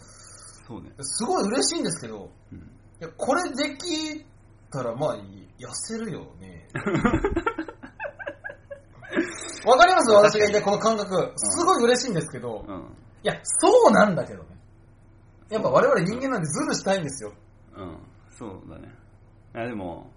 [0.68, 0.92] そうね。
[1.02, 2.58] すごい嬉しいんですけど、うん。
[2.58, 2.62] い
[3.00, 4.26] や、これでき
[4.72, 5.24] たら、まあ、痩
[5.74, 6.68] せるよね。
[9.66, 10.12] わかります？
[10.12, 11.32] 私が言いたいこの感覚。
[11.36, 12.76] すごい嬉しいんですけど、うん。
[13.24, 14.50] いや、そうなんだけどね。
[15.50, 17.34] やっぱ我々人間なんでズルしたいんですよ。
[17.78, 17.98] うん。
[18.32, 18.96] そうだね。
[19.54, 20.10] あ、でも、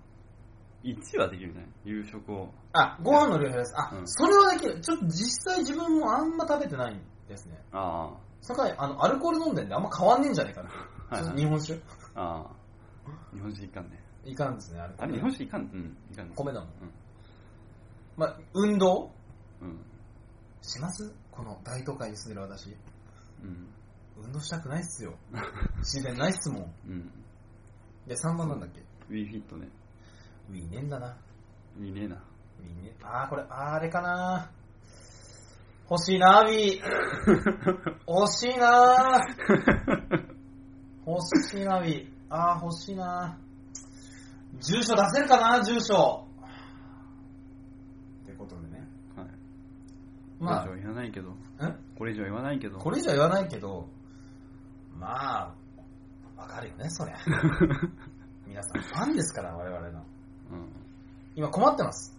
[0.85, 1.67] 1はできるね。
[1.85, 2.53] 夕食を。
[2.73, 3.75] あ、ご飯の量減らす。
[3.77, 4.81] あ、うんそれはできる。
[4.81, 7.59] ちょっと実際自分もあんま食べてないんですね。
[7.73, 10.69] あそかあの、アルコール飲んでんであんま変わんねえんじゃねえかな。
[10.69, 11.81] はいはい日本酒？
[12.15, 12.21] あ。
[12.23, 13.35] ああ。
[13.35, 14.01] 日本酒いかんね。
[14.25, 15.13] いかんですね、アルコール。
[15.13, 15.97] あれ、日本酒いかんうん。
[16.13, 16.33] いかんね。
[16.37, 16.69] 米だもん。
[16.69, 16.91] うん。
[18.17, 19.11] まあ、運動？
[19.63, 19.79] うん。
[20.63, 21.13] します？
[21.31, 22.67] この大都会に住んでる私。
[23.43, 23.69] うん。
[24.25, 25.15] 運動したくないっすよ。
[25.79, 26.75] 自然ないっすもん。
[26.87, 27.11] うん。
[28.07, 29.69] で、3番なんだっけ？Wii フィットね。
[30.51, 31.17] ウィーねえんだな。
[31.81, 32.17] いいねえな。
[32.17, 32.97] ウィーね。
[33.03, 34.51] あー、これ、あれかな
[35.91, 36.85] 欲しいなー、ビー。
[38.07, 40.35] 欲しいなー。
[41.07, 42.09] 欲しいな、ビー。
[42.31, 44.61] あー、欲しいなー。
[44.61, 46.27] 住所出せるかな、住所。
[48.23, 48.89] ってことでね。
[49.17, 49.29] はい。
[50.41, 51.37] まこれ以上言わないけど。
[51.59, 52.79] あ、んこれ以上言わないけど。
[52.79, 53.89] これ以上言わないけど、
[54.97, 55.55] まあ、
[56.37, 57.17] わかるよね、そりゃ。
[58.47, 60.05] 皆さん、ファンですから、我々の。
[60.51, 60.69] うん。
[61.37, 62.17] 今困ってます。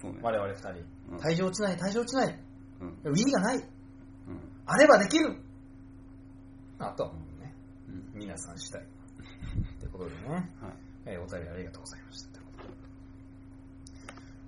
[0.00, 0.18] そうね。
[0.22, 0.70] 我々二人。
[0.70, 2.38] うん体重落ちない、体重落ちない。
[2.80, 2.88] うん。
[3.04, 3.56] ウィーがない。
[3.56, 3.64] うん。
[4.66, 5.36] あればできる。
[6.78, 7.54] あとはもうね、
[7.88, 8.18] うん。
[8.18, 8.82] 皆さんしたい。
[8.82, 8.84] っ
[9.80, 10.72] てことでね、はい。
[11.06, 12.28] えーお便りありがとうございました。
[12.28, 12.74] ってことで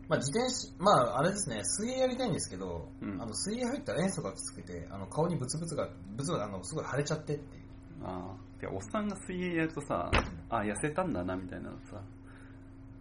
[0.08, 7.62] まあ、自転車、まあ、あれですね、水泳やりたいんですけど、うんあの水泳入ったら塩素がきつくて、あの顔にブツブツが、ブツがあのすごい腫れちゃってっていう。
[8.04, 8.60] ああ。
[8.60, 10.10] てか、おっさんが水泳やるとさ、
[10.50, 12.02] あ、痩せたんだな、みたいなのさ、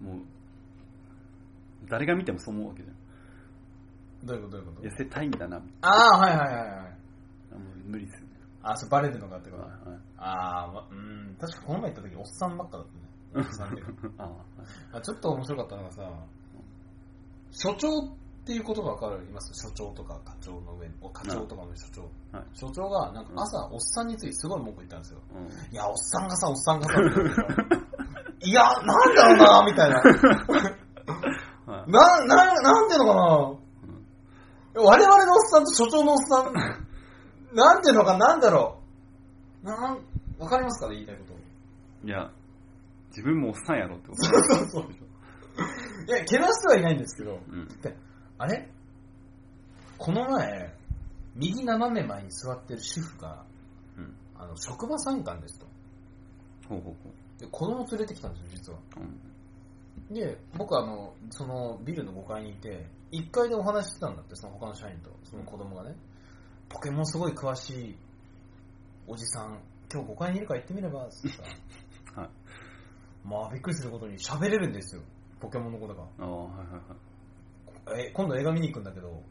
[0.01, 0.17] もう、
[1.89, 2.95] 誰が見てもそう思うわけじゃん。
[4.25, 4.87] どういうことどういうこと？
[4.87, 6.65] 痩せたいんだな、みああ、はいはいはいはい。
[6.65, 6.81] たいな。
[6.81, 6.89] も
[7.85, 8.27] う無理ですよね。
[8.63, 9.61] あ、それバレるのかってこと？
[9.63, 12.87] はいはいああ、ま、うん、確かこの前行った時おっさんばっかだっ
[13.33, 13.45] たね。
[13.45, 13.81] おっさんで。
[14.17, 14.33] ああはい
[14.93, 16.11] あちょっと面白かったのがさ、
[17.51, 18.01] 所長っ
[18.45, 22.01] ていうことがわかります所長とか課長の上に、お課長とかの所長。
[22.37, 25.19] はい所長がなんか朝おっさんについてすごい文句言ったんですよ。
[25.35, 27.86] うんいや、おっさんがさ、おっさんがさ、って言うから
[28.41, 29.97] いや、なんだろうな、みたいな。
[31.65, 33.37] はいな、な、なんていうのかな。
[33.51, 33.57] うん
[34.79, 36.53] 我々のおっさんと所長のおっさん、
[37.55, 38.79] なんていうのかなんだろ
[39.63, 39.65] う。
[39.65, 39.99] なん、
[40.37, 42.07] わかりますかね言いたいこと。
[42.07, 42.29] いや、
[43.09, 44.83] 自分もおっさんやろってことそうそうそう。
[46.07, 47.67] いや、けなしてはいないんですけど、うん。
[48.37, 48.69] あれ？
[49.97, 50.75] この前、
[51.35, 53.43] 右斜め前に座ってる主婦が、
[53.97, 54.13] うん。
[54.37, 55.65] あの、職場参観ですと。
[56.69, 58.79] ほうほうほで、子供連れてきたんですよ、実は。
[58.97, 60.09] う。
[60.09, 60.13] うん。
[60.13, 65.95] で、僕はあの、そのビルの5階にいて、1階でお話ししてたんだって、その他の社員と、その子供がね。
[66.69, 67.97] ポケモンすごい詳しい
[69.07, 69.59] おじさん、
[69.91, 71.43] 今日5階にいるから行ってみれば、つってさ。
[72.21, 72.29] はい。
[73.23, 75.01] まあ、びっくりすることに喋れるんですよ、
[75.39, 77.99] ポケモンの子だかああ、はいはいはい。
[77.99, 78.03] ら。
[78.05, 79.23] え、今度映画見に行くんだけど、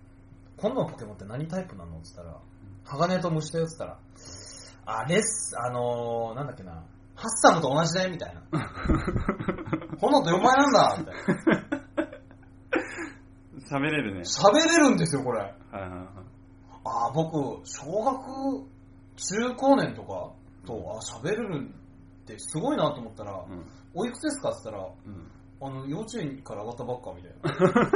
[0.57, 1.99] 今度のポケモンって何タイプなの？
[1.99, 2.41] って言ったら、
[2.85, 6.85] 鋼と虫だよって言ったら、あれっす、あのー、なんだっけな、
[7.17, 8.43] ハッサムと同じだよ、みたいな。
[10.01, 11.23] 炎と4枚なんだみたいな。
[13.69, 14.21] 喋れるね。
[14.21, 15.41] 喋れるんですよ、これ。
[15.41, 16.01] はいはいはい。
[16.85, 18.67] ああ、僕、小学、
[19.17, 20.31] 中高年とか
[20.67, 21.69] と、あ喋れる
[22.23, 23.67] ってすごいなと思ったら、うん。
[23.95, 25.31] おいくつですかって言ったら、うん。
[25.59, 27.91] あの、幼稚園から上がったばっかみたいな。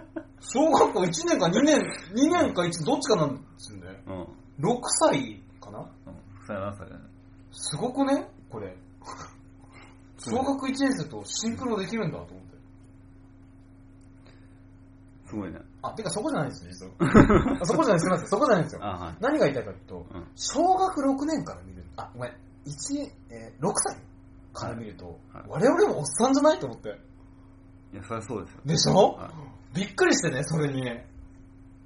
[0.40, 1.78] 小学校1年か2年、
[2.14, 4.02] 2年か1どっちかなんですよね。
[4.06, 4.22] うん。
[4.72, 5.80] 6歳かな？
[5.80, 5.86] うん。
[6.46, 7.09] さよならさよなら。
[7.52, 8.28] すごくね？
[8.48, 8.76] これ。
[10.18, 12.40] 小学1年生とシンクロできるんだと思って。
[15.26, 15.58] すごいね。
[15.82, 17.60] あ、てかそこじゃないですよ、 実は。
[17.60, 18.84] あそこじゃないです、すみません、そこじゃないんですよ。
[18.84, 19.16] あはい。
[19.20, 20.26] 何が言いたいかというと、うん。
[20.34, 22.32] 小学6年から見る、あ、ごめん、
[22.66, 23.96] 1、えー6歳
[24.52, 26.88] から見ると、はい我々もおっさんじゃないと思って。
[27.92, 28.60] いや、そりゃそうですよ。
[28.66, 30.90] でしょ、はいびっくりしてね、それに。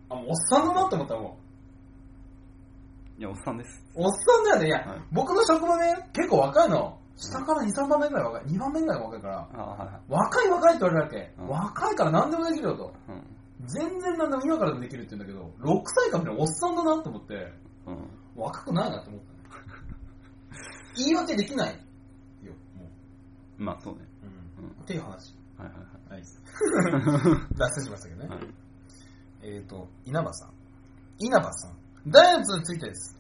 [0.09, 1.37] あ、もうおっさんだなって思ったもん。
[3.19, 3.85] いや、おっさんです。
[3.95, 4.67] おっさんだよね。
[4.67, 6.99] いや、はい僕の職場ね、結構若いの。
[7.17, 8.43] 下から2、3番目ぐらい若い。
[8.47, 9.49] 2番目ぐらい若いから。
[9.55, 10.01] あはいはい。
[10.09, 11.35] 若い若いって言われるわけ。
[11.39, 12.93] うん若いから何でもできるよと。
[13.09, 13.23] うん。
[13.67, 17.35] 全然何でも今からでもできるって言うんだけど、6歳からおっさんだなって思って、
[17.87, 18.11] うん。
[18.35, 19.35] 若くないなって思ったね。
[20.97, 21.75] 言い訳できない
[22.43, 22.89] よ、も
[23.59, 24.01] まあ、そうね。
[24.59, 24.61] う。
[24.61, 25.35] うんうんっていう話。
[25.57, 26.23] はいはいはい。
[27.57, 28.29] 脱線しましたけどね。
[28.29, 28.39] はい。
[28.39, 28.49] はい。
[29.43, 30.51] えっ、と、稲葉さん。
[31.19, 31.84] 稲葉さん。
[32.07, 33.19] ダイエットについてです。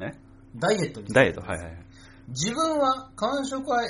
[0.00, 0.12] え？
[0.56, 1.84] ダイエットについてですダイエット、はいはいはい。
[2.28, 3.82] 自分は間食は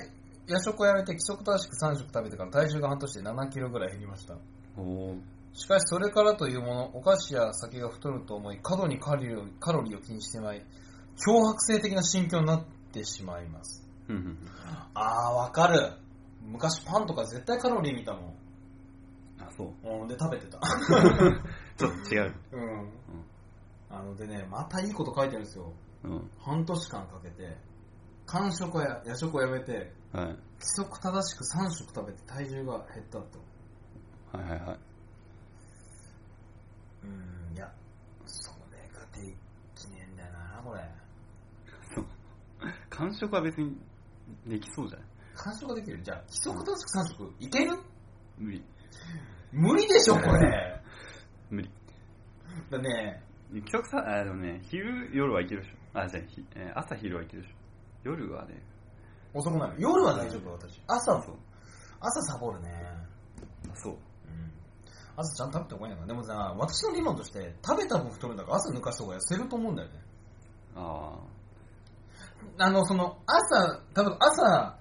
[0.46, 4.34] 夜食をやめて規則正しく3食食べてから体重が半年で7キロぐらい減りました。
[4.76, 5.18] おー。
[5.54, 10.64] しかしそれからというもの、お菓子や酒が太ると思い、過度にカロリーをカロリーを気にしてまい、
[11.26, 13.86] 脅迫性的な心境になってしまいます。
[14.08, 14.38] うんうんうん。
[14.94, 15.92] あー、わかる。
[16.44, 18.22] 昔パンとか絶対カロリー見たもん。
[19.40, 19.68] あ、そう。
[19.84, 20.58] うん、で食べてた。
[21.76, 22.34] ちょっと違う。
[22.52, 22.90] うん。
[23.92, 25.72] あのでね、またいいこと書いてるんですよ。
[26.04, 26.30] うん。
[26.40, 27.56] 半年間かけて、
[28.26, 30.26] 間食や夜食をやめて、はい。
[30.26, 33.38] 規則正しく3食食べて体重が減ったと。
[34.32, 34.78] はいはいはい。
[37.04, 37.06] う
[37.52, 37.70] ん、いや、
[38.24, 39.34] それがで
[39.74, 40.80] きねえんだよな、これ。
[42.90, 43.76] 完食は別に
[44.46, 45.08] できそうじゃない？
[45.36, 46.02] 間食ができる？
[46.02, 47.76] じゃあ、規則正しく3食いける？
[48.38, 48.64] 無理。
[49.52, 50.82] 無理でしょ、これ。
[51.50, 51.70] 無理。
[52.70, 53.22] だね、
[53.52, 56.00] 結局さ、あ、でもね、昼、夜はいけるでしょ。
[56.00, 57.54] あ、じゃあ、ひえー朝昼はいけるでしょ。
[58.04, 58.62] 夜はね、
[59.34, 59.74] 遅くない。
[59.78, 60.80] 夜は大丈夫、私。
[60.86, 61.36] 朝そう。
[62.00, 62.70] 朝サボるね。
[63.70, 63.92] あそう。
[63.92, 63.98] うん。
[65.16, 66.06] 朝ちゃんと食べた方がいいのかな。
[66.08, 69.94] でもさ、私の理論として、食べた分太るんだから朝抜かした方が痩せると思うんだよね。
[70.74, 71.18] あ
[72.58, 74.78] あの、その、朝、多分朝、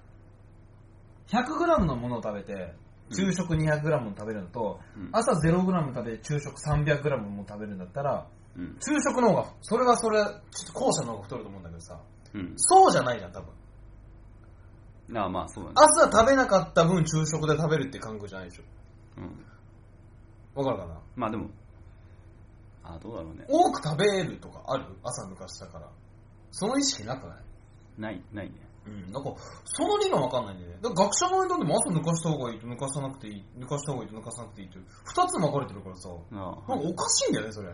[1.28, 2.74] 100g のものを食べて、
[3.10, 4.98] 昼食 200g の食べるのと、あ。
[4.98, 5.08] うん。
[5.12, 8.78] 朝 0g 食べて昼食 300g も食べるんだったら、うん。
[8.84, 10.32] 昼食の方が、それはそれ、ちょっ
[10.66, 12.00] と後者の方が太ると思うんだけどさ、
[12.34, 12.52] うん。
[12.56, 13.48] そうじゃないじゃん、多分。
[15.20, 15.74] ああ、まあそうだね。
[15.76, 18.62] 朝食べなかった分昼食で食べるって感覚じゃないでしょ。
[19.18, 20.64] うん。
[20.64, 21.00] わかるかな？
[21.16, 21.50] まあでも、
[22.82, 23.44] あどうだろうね。
[23.48, 24.84] 多く食べるとかある？
[25.02, 25.88] 朝抜かしたから。
[26.50, 27.38] その意識なくない？
[27.98, 28.54] ない、ないね。
[28.84, 29.32] うん、なんか、
[29.64, 30.78] その理論わかんないんだよね。
[30.82, 37.68] だから学者の間でも朝抜かした方がいいと抜かさなくていい、抜かした方がいいと抜かさなくていいって二つに分かれてるからさ、あなんあ、かおかしいんだよね、それ。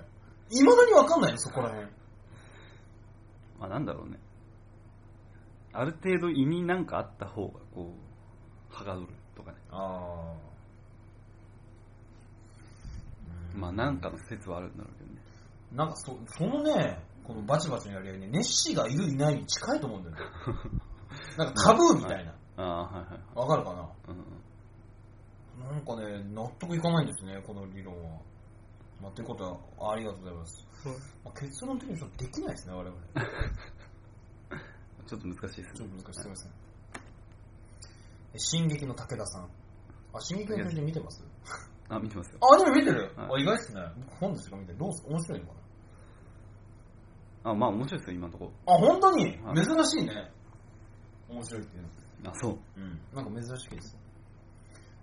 [0.51, 1.87] 未だにわかんないの、そこら辺。
[3.59, 4.19] まあなんだろうね。
[5.73, 7.93] ある程度胃になんかあった方が、こ
[8.71, 9.59] う、はがどるとかね。
[9.71, 10.49] ああ。
[13.55, 15.21] まあなんかの説はあるんだろうけどね。
[15.73, 20.23] なんかそ、そのね、このバチバチのやり合いね、ネッシーがいるいないに近いと思うんだよね。
[21.37, 22.33] なんかタブーみたいな。
[22.57, 23.21] ああ、はいはいはい。
[23.35, 23.89] わかるかな？
[24.09, 24.25] うん
[25.59, 28.21] なんかね、納得いかないんですね、この理論は。
[29.01, 29.45] まあ、ということ
[29.79, 30.67] は、ありがとうございます。
[31.25, 32.97] まあ、結論的にちょっとできないですね、我々。
[35.07, 35.65] ちょっと難しいですね。
[35.75, 36.53] ちょっと難しい、すみません。
[38.35, 39.49] え進撃の武田さん。
[40.13, 41.25] あ、進撃の巨人見てます？
[41.89, 42.39] あ、見てますよ。
[42.43, 43.81] あ、アニメ見てる、はいあ、意外っすね。
[43.97, 44.57] 僕本でしか？
[44.57, 44.79] 見てる。
[44.79, 45.07] どうす？
[45.09, 45.53] 面白いのか
[47.45, 49.25] あ、まあ面白いですよ、今のとこなあ、本当に？
[49.39, 50.31] はい珍しいね。
[51.29, 51.89] 面白いっていうの。
[52.25, 52.31] ろ。
[52.31, 52.59] あ、そう。
[52.77, 53.01] うん。
[53.15, 53.97] なんか珍しいです。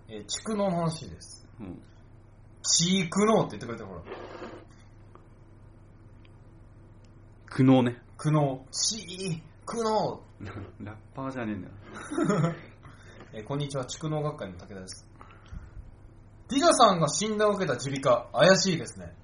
[0.09, 1.47] えー、蓄能の話です。
[1.59, 1.81] うん。
[2.67, 4.01] チークノーって言ってくれたほら。
[7.45, 8.01] 苦悩ね。
[8.17, 8.59] 苦悩。
[8.71, 10.21] チークノ
[10.79, 11.73] ラッパーじゃねえんだよ。
[12.51, 12.55] ー。
[13.33, 15.07] えーこんにちは、蓄能学会の武田です。
[16.47, 19.15] ティザさんが診断を受けた耳鼻科、怪しいですね。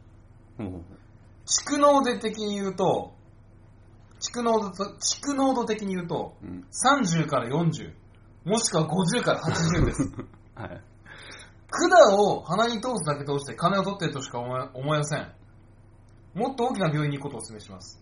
[0.58, 0.84] ほうほう
[1.46, 3.14] 蓄能度的に言うと、
[4.20, 6.66] 蓄能度と、蓄能度的に言うと、うん。
[6.72, 7.94] 30から40、
[8.46, 10.10] もしくは50から80です。
[10.56, 10.82] はい。
[11.72, 15.32] 管を鼻に通すだけ通して金を取っているとしか思え思えません。
[16.36, 18.02] もっと大きな病院に行くことをお勧めします。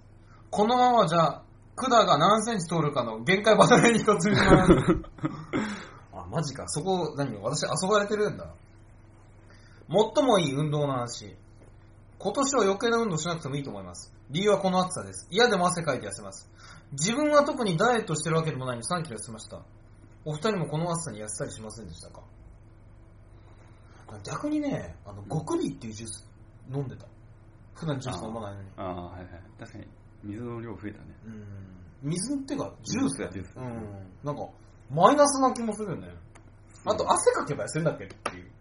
[0.52, 1.42] このままじゃ、
[1.76, 4.72] 管が何センチ通るかの限界離れに突入します。
[6.14, 6.68] あ、マジか。
[6.68, 8.48] そこ、何私遊ばれてるんだ。
[10.16, 11.36] 最もいい運動の話。
[12.20, 14.14] 今年は余計な運動しなくてもいいと思います。
[14.30, 15.28] 理由はこの暑さです。
[15.32, 16.50] 嫌でも汗かいて痩せます。
[16.92, 19.62] 自分は特にダイエットしてるわけでもないのに3キロ痩せました。
[20.26, 22.22] お二人もこの暑さに痩せたりしませんでしたか？
[24.24, 26.30] 逆にね、あの、極利っていうジュース
[26.74, 27.06] 飲んでた。
[27.76, 28.70] 普段ジュース飲まないのに。
[28.78, 29.30] ああ、はいはい。
[29.60, 29.88] 確かに、
[30.24, 31.06] 水の量増えたね。
[31.26, 32.10] うん。
[32.10, 33.32] 水っていうか、ジュースだよ。
[33.32, 34.08] ジュースうん。
[34.24, 34.50] なんか、
[34.92, 36.10] マイナスな気もするよね。
[36.86, 38.52] あと、汗かけば痩せるんだっけっていう。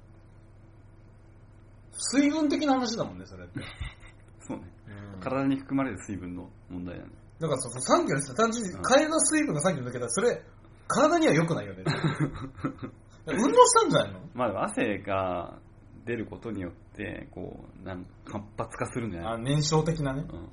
[1.93, 3.61] 水分的な話だもんね、それって。
[4.41, 4.65] そうね。
[5.13, 7.11] うん体に含まれる水分の問題だね。
[7.41, 10.43] だからそうそう、3キロです単純にうん体の水分が3キロ抜けたら、それ、
[10.87, 11.85] 体には良くないよね。
[13.33, 14.21] 運動したんじゃないの？
[14.35, 15.59] まあでも汗が
[16.07, 19.35] 出ることによって、こう、なん活発化するんじゃない？
[19.35, 20.25] あ燃焼的なね。
[20.29, 20.49] うん。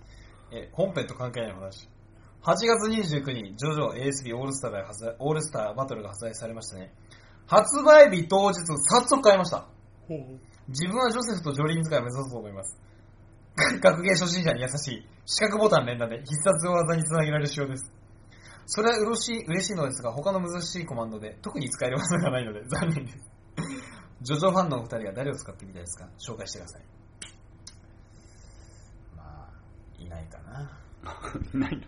[0.58, 1.90] え、本編と関係ない話。
[2.44, 3.90] 8月29日、ジョジョ
[4.34, 6.94] ASB オールスターが発売オールスターバトルが発売されましたね。
[7.48, 9.66] 発売日当日、早速買いました。
[10.68, 12.80] 自分はジョセフとジョリーン使いを目指そうと思います。
[13.82, 17.92] 学芸初心者に優しい、四角ボタン連打で必殺技につなげられる仕様です。
[18.68, 23.18] それは嬉しい嬉しいのですが、他の難しいコマンドで特に使える技がないので 残念です。
[24.22, 26.08] ジョジョファンのお二人は誰を使ってみたいですか？
[26.18, 26.82] 紹介してください。
[29.16, 30.80] まあ、いないかな。
[31.54, 31.84] いないの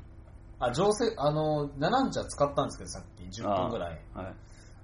[0.59, 4.01] あ、情勢、あの、ナナンチャ使ったんですけど、さっき10分ぐらい。
[4.13, 4.35] はい。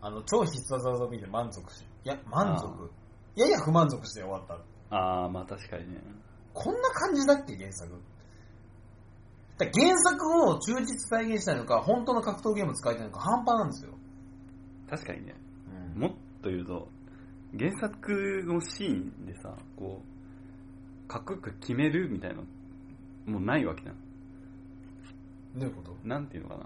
[0.01, 2.91] あの、超必殺技を見て満足し、いや、満足。
[3.35, 4.53] やや不満足して終わった。
[4.95, 6.01] ああ、まあ確かにね。
[6.53, 7.91] こんな感じだっけ、原作。
[9.57, 13.93] だ原作を忠実再現したいのか、本当の格闘ゲーム使いたいのか、半端なんですよ。
[14.89, 15.35] 確かにね。
[15.95, 16.11] うんもっ
[16.41, 16.89] と言うと、
[17.57, 20.01] 原作のシーンでさ、こ
[21.05, 22.43] う、かっこよく決めるみたいなの、
[23.27, 23.95] もうないわけじゃん。
[25.55, 25.95] どういうこと？
[26.03, 26.63] なんていうのかな。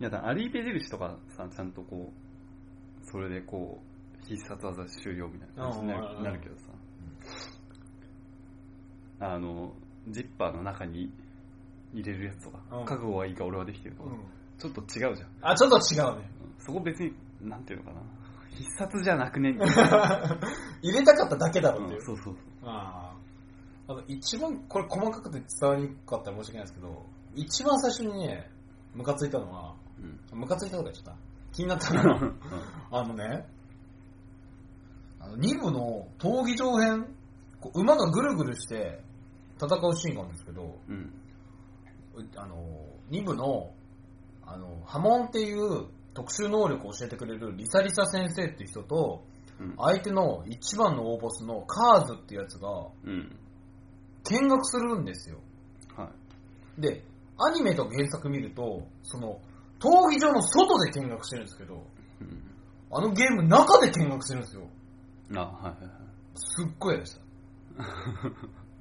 [0.00, 3.82] いや、だアリーベ印とかさ、ちゃんとこう、それでこ
[4.24, 6.71] う、必殺技終了みたいな感じになるなるけどさ、
[9.24, 9.72] あの、
[10.08, 11.12] ジッパーの中に
[11.94, 14.10] 入れるやつとか、うん覚悟はいいか俺はできてるとか、
[14.58, 15.28] ちょっと違うじゃん。
[15.42, 16.28] あ、ちょっと違うね。
[16.44, 18.00] うんそこ別に、なんていうのかな。
[18.50, 19.52] 必殺じゃなくね？
[19.52, 20.38] みたいな。
[20.82, 22.02] 入れたかっただけだろっていうう。
[22.02, 23.12] んそうそうあ
[23.88, 23.92] あ。
[23.92, 28.50] あの、一番、これ細かくて伝わりにくかったら申し訳ないですけど、一番最初にね、
[28.94, 29.74] ムカついたのは、
[30.32, 30.38] うん。
[30.38, 31.16] ムカついたとか言っちゃった。
[31.52, 32.32] 気になったのは、
[32.92, 33.46] あのね、
[35.18, 37.06] あの2部の闘技場編、
[37.60, 39.02] こう馬がぐるぐるして
[39.66, 41.12] 戦うシーンがあるんですけど、うん。
[42.16, 42.56] うあの、
[43.10, 43.72] 2部の、
[44.44, 49.24] あの、波紋っていう特殊能力を教えてくれるリサリサ先生っていう人と、
[49.60, 49.74] うん。
[49.76, 52.68] 相手の一番の大ボスのカーズっていうやつが
[53.04, 53.36] うん。
[54.24, 55.38] 見学するんですよ。
[55.96, 56.10] は
[56.78, 56.80] い。
[56.80, 57.04] で、
[57.38, 59.40] アニメと原作見ると、その、
[59.78, 61.84] 闘技場の外で見学してるんですけど、
[62.20, 62.42] うん。
[62.90, 64.62] あのゲーム中で見学してるんですよ。
[65.34, 66.02] あ、はいはいはい。
[66.34, 67.20] すっごい嫌でした。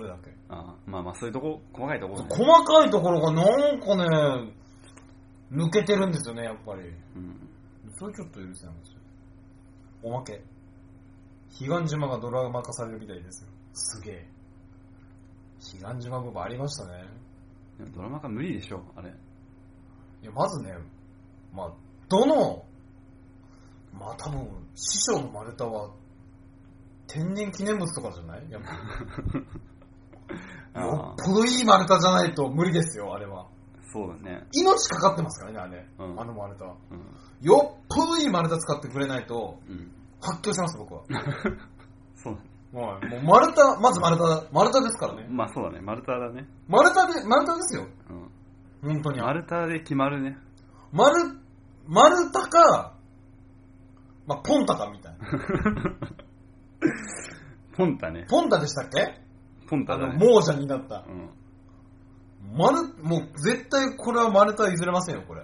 [0.00, 0.30] れだけ。
[0.48, 2.26] あまあまあ、そういうとこ、細かいところね。
[2.28, 4.52] 細かいところがなんかね、
[5.52, 6.82] 抜けてるんですよね、やっぱり。
[7.16, 7.48] うん。
[7.98, 8.98] それちょっと許せないんですよ。
[10.02, 10.42] おまけ。
[11.58, 13.50] 彼岸島がドラマ化されるみたいですよ。
[13.72, 14.28] すげえ。
[15.82, 17.04] 彼岸島部分ありましたね。
[17.78, 19.08] でもドラマ化無理でしょ、あれ。
[19.10, 20.74] いや、まずね、
[21.54, 21.72] まあ、
[22.08, 22.64] どの、
[23.92, 25.90] まあ多分、師匠の丸太は、
[27.06, 28.50] 天然記念物とかじゃない？
[28.50, 28.68] やっぱ
[30.74, 33.46] よっぽどいい丸太じゃないと無理ですよ、あれは。
[33.92, 34.46] そうだね。
[34.52, 35.86] 命かかってますからね、あれ。
[35.98, 36.74] うんあの丸太は。
[36.90, 37.46] うん。
[37.46, 39.90] よっぽどいい丸太使ってくれないと、うん。
[40.20, 41.02] 発狂します、僕は。
[42.16, 42.46] そうだね。
[42.72, 45.26] はいもう丸太、まず丸太、丸太ですからね。
[45.30, 46.46] まあそうだね、丸太だね。
[46.68, 47.86] 丸太で、丸太ですよ。
[48.82, 48.92] うん。
[48.94, 49.20] 本当に。
[49.20, 50.36] 丸太で決まるね。
[50.92, 51.14] 丸、
[51.86, 52.94] 丸太か、
[54.26, 55.26] まあ、ポンタかみたいな。
[57.76, 58.26] ポンタね。
[58.28, 59.20] ポンタでしたっけ？
[59.68, 60.18] ポンタだね。
[60.18, 61.04] 亡者になった。
[61.08, 61.30] うん。
[62.56, 65.42] 丸、もう絶対これは丸太は譲れませんよ、これ。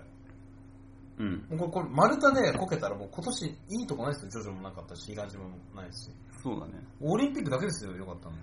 [1.18, 1.46] うん。
[1.50, 4.30] もうこれ、これ丸太でこけたらもう今年いいとこないですよ。
[4.30, 5.44] ジョジョもなかったし、ヒガジも
[5.74, 6.10] ないし。
[6.42, 6.72] そうだね。
[7.00, 8.38] オリンピックだけですよ、よかったのに。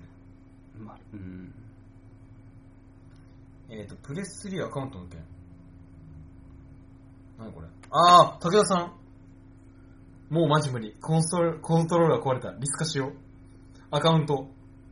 [0.80, 1.54] まあ、うん。
[3.70, 5.20] えっ、と、プレス3アカウントの件。
[7.38, 9.00] 何これあー、武田さん。
[10.30, 10.96] もうマジ無理。
[11.02, 12.52] コンソール、コントローラー壊れた。
[12.52, 13.14] リス化しよう。
[13.92, 14.48] アカウント。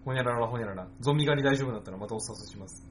[0.07, 0.87] ほにゃららほにゃらら。
[1.01, 2.81] ゾンビ狩り大丈夫だったらまたお誘いします。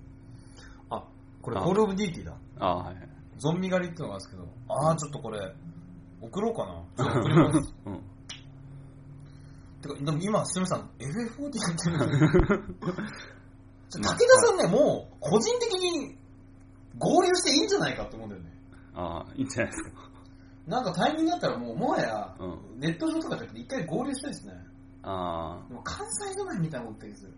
[0.90, 1.02] あ、
[1.40, 2.36] これあコールオブデューティーだ。
[2.58, 3.08] ああ、はいはい。
[3.38, 4.48] ゾンビ狩りってのがあるんですけど。
[4.68, 5.54] あー、ちょっとこれ、
[6.20, 7.06] 送ろうかな。
[7.06, 7.72] ちょっと送ります。
[7.86, 8.00] うん。
[9.80, 12.76] てか、でも今、すみません、FF4 って言ってる。
[13.88, 14.14] ちょ武田
[14.46, 16.18] さんね、もう、個人的に
[16.98, 18.52] 合流していいんじゃないかって思うんだよね。
[18.94, 19.90] ああ、いいんじゃないですか。
[20.66, 24.75] なんかタイミングだったらもう、もはや、うネット上とかじゃなくて一回合流したいですね。
[25.07, 27.32] ああ、でも関西止まりみたいなこと言ってる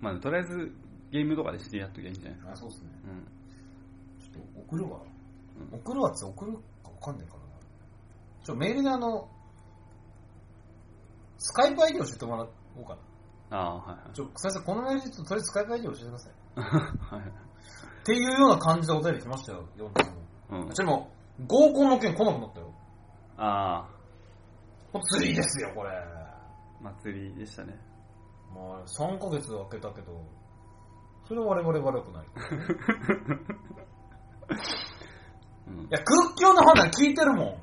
[0.00, 0.72] まあ、とりあえず、
[1.10, 2.88] ゲームとかでしてやっときゃいいんじゃないあ、そうっすね。
[3.04, 4.24] うん。
[4.24, 5.00] ちょっと送るわ。
[5.00, 6.58] うん送るわって送るか
[6.90, 7.46] わかんないからな。
[8.44, 9.28] ちょ、メールであの、
[11.38, 12.96] スカイプ ID 教えてもらおうか
[13.50, 13.58] な。
[13.58, 14.14] ああ、はいはい。
[14.14, 16.32] ちょ、先生、このメールでちょっととりあえずスカイプ ID 教えてください。
[16.60, 17.30] はいはい。
[18.00, 20.62] っていうような感じでお便り来ましたよ、読んでも。
[20.62, 20.68] うん。
[20.68, 21.10] でも、
[21.46, 22.72] 合コンの件来なくなったよ。
[23.38, 23.88] あ
[24.92, 26.25] これ釣りですよ、これ。
[26.82, 27.78] あ、祭りでしたね。
[28.54, 30.24] まあ、3ヶ月空けたけど、
[31.26, 32.26] それは我々悪くない。
[35.68, 35.88] うんい。
[35.90, 37.58] や、空気の判断聞いてるもん。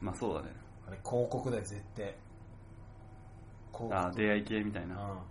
[0.00, 0.48] まあ、そうだね。
[0.86, 2.06] あれ、広告だよ、絶対。
[3.72, 3.94] 広告。
[3.94, 4.94] ああ、出会い系みたいな。
[4.96, 5.16] うん。
[5.16, 5.22] くっ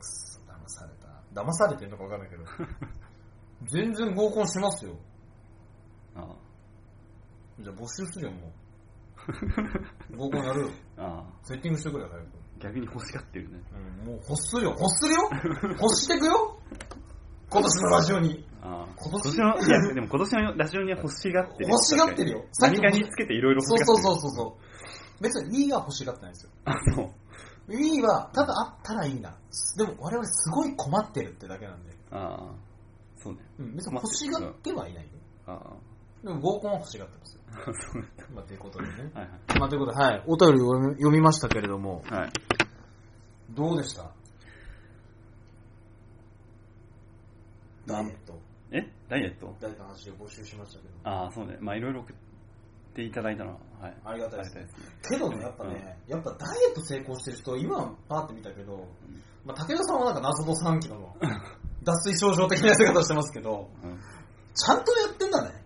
[0.00, 1.06] そ、騙された。
[1.40, 2.44] 騙されてるのか分かんないけど。
[3.70, 4.96] 全然合コンしますよ。
[6.14, 6.36] あ
[7.60, 8.65] じゃあ募集するよ、もう。
[10.16, 10.70] 合コンやるよ。
[10.98, 12.26] あ、ああ、セッティングしてくれよ、早く。
[12.58, 13.60] 逆に欲しがってるね。
[14.02, 15.30] うん、もう欲するよ、欲するよ
[15.80, 16.58] 欲してくよ
[17.48, 18.44] 今年のラジオに。
[18.62, 18.86] ああ。
[18.96, 21.70] 今今年年の、いや、でも今年のラジオには欲しがってる。
[21.70, 22.44] 欲しがってるよ。
[22.52, 24.02] さっき何かにつけていろいろそう欲しがってる。
[24.02, 24.56] そうそうそうそ
[25.20, 25.22] う。
[25.22, 26.50] 別に Wii は欲しがってないんですよ。
[26.64, 27.10] あ、そう。
[27.68, 29.36] Wii はただあったらいいな。
[29.76, 31.92] でも我々すごい困ってるってだけなんで。
[32.10, 32.54] ああ、
[33.16, 33.40] そうね。
[33.58, 35.10] うん、別に欲しがってはいないよ。
[35.46, 35.76] あ
[36.26, 37.42] でも合コンは欲しがってますよ。
[38.34, 38.92] まあ、ということでね。
[39.14, 39.58] はいはい。
[39.60, 40.24] まあ、ということで、はい。
[40.26, 42.32] お便りを読み読みましたけれども、はい。
[43.50, 44.10] どうでした？
[47.86, 48.40] ダイエット。
[48.72, 48.92] え？
[49.08, 49.54] ダイエット？
[49.60, 50.94] 誰かの話を募集しましたけど。
[51.08, 51.58] ああ、そうね。
[51.60, 52.16] まあいろいろ送っ
[52.94, 53.96] ていただいたのは、はい。
[54.04, 54.66] ありがたいですね。
[55.08, 58.88] けどね、やっぱね、やっぱダイエット成功してる人、今はパーって見たけど、
[59.44, 61.16] まあ、武田さんはなんか謎の3キロの
[61.84, 64.00] 脱水症状的な痩せ方してますけど、うん。
[64.54, 65.65] ちゃんとやってんだね。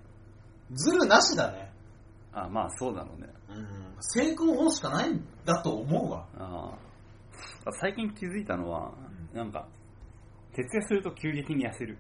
[0.72, 1.72] ズルなしだね。
[2.32, 3.28] あまあそうだろうね。
[3.48, 3.66] うん。
[4.00, 6.26] 成功法しかないんだと思うわ。
[6.36, 7.72] ああ。
[7.80, 8.92] 最近気づいたのは、
[9.34, 9.66] なんか、
[10.54, 11.98] 徹夜すると急激に痩せる。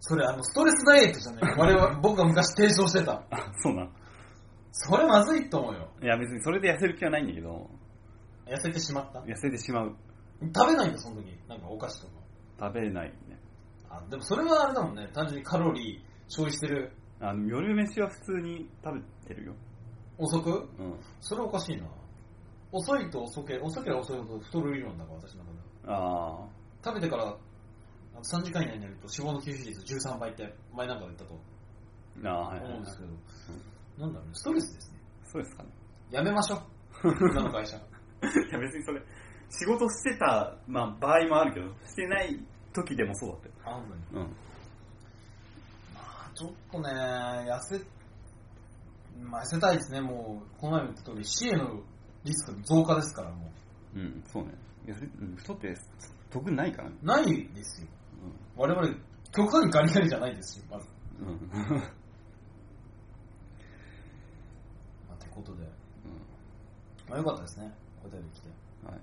[0.00, 3.22] それあの、ストレスダイエットじゃない 我々、僕が昔提唱してた。
[3.30, 3.92] あ、そうなん。
[4.72, 5.88] それまずいと思うよ。
[6.02, 7.70] いや別にそれで痩せる気はないんだけど、
[8.46, 9.20] 痩せてしまった？
[9.20, 9.96] 痩せてしまう。
[10.54, 11.28] 食べないんだ、その時。
[11.48, 12.12] なんかお菓子とか。
[12.60, 13.38] 食べないね。
[13.88, 15.08] あ、でもそれはあれだもんね。
[15.14, 16.92] 単純にカロリー消費してる。
[17.26, 19.54] あの夜飯は普通に食べてるよ。
[20.18, 20.50] 遅く？
[20.50, 21.00] うん。
[21.20, 21.84] それおかしいな。
[22.70, 25.58] 遅いと遅け、遅ければ遅いほど太る理論だから、私の中で。
[25.86, 26.46] あ
[26.84, 27.34] 食べてから
[28.22, 31.40] 3時間以内になると脂肪の吸収率13倍って前なんかで言ったと
[32.24, 32.28] あ。
[32.28, 34.98] ああ、はいはいはい思うんですけど、なんだろうね、ストレスですね。
[35.24, 35.68] そうですかね。
[36.10, 36.60] やめましょう。
[37.32, 37.76] 今の会社。
[37.78, 37.80] い
[38.52, 39.02] や別にそれ、
[39.48, 42.38] 仕事してた、まあ場合もあるけど、してない
[42.72, 43.54] 時でもそうだったよ。
[43.76, 44.02] あんのに。
[44.12, 44.36] うん。
[46.34, 47.80] まあちょっとね、痩せ、
[49.22, 51.80] まあ痩せたいですね、もう、この前も言った通り、死への
[52.24, 53.50] リスク増加ですから、も
[53.94, 54.50] うん、そうね。
[54.86, 55.74] 痩せうん太って
[56.30, 56.96] 得ないからね。
[57.02, 57.06] う。
[57.06, 57.88] ないですよ。
[58.56, 58.88] 我々、
[59.32, 60.88] 極端にガリガリじゃないですし、まず。
[61.20, 61.28] うん。
[61.28, 61.38] うん。
[65.08, 65.62] まあ、てことで。
[67.08, 67.72] まあよかったですね、
[68.04, 68.48] お便り来て。
[68.86, 69.00] はい。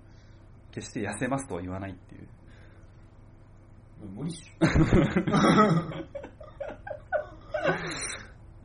[0.71, 2.27] 決して痩せますとは言わないっていう。
[4.15, 4.65] 無理っしょ。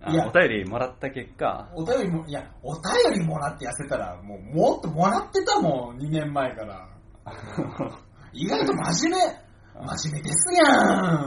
[0.02, 2.82] あいやお便りもらった結果、お便りも、いや、お便
[3.14, 6.88] りもらって痩せたら、もう、もっともらってたもん、2年前から。
[8.32, 10.62] 意外と真面目、真面目ですや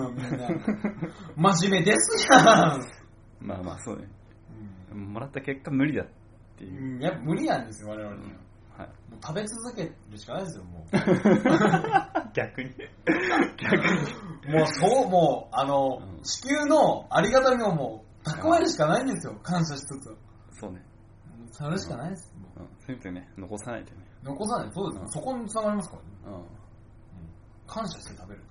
[0.08, 0.48] ん、みんな。
[1.54, 3.00] 真面目ですやん。
[3.42, 4.08] まあまあそうね。
[4.94, 6.08] もらった結果無理だっ
[6.58, 6.96] ていう。
[6.96, 8.38] うん、やっぱ無理なんですよ、我々には。
[8.80, 8.88] はい。
[9.12, 10.88] もう食べ続けるしかないですよ、もう。
[12.34, 12.74] 逆に。
[13.58, 13.76] 逆
[14.48, 14.54] に。
[14.54, 19.38] もうそう、もう、あの、うん地球のありがたみをもう、蓄えるしかないんですよ。
[19.44, 20.18] 感謝しつつ。
[20.60, 20.82] そうね。
[21.52, 22.34] それしかないです。
[22.58, 22.68] うん。
[22.86, 23.98] せめてね、残さないでね。
[24.24, 24.72] 残さない。
[24.74, 25.10] そうですよ。
[25.10, 26.08] そこに繋がりますからね。
[26.26, 26.46] うん。
[27.68, 28.42] 感謝して食べる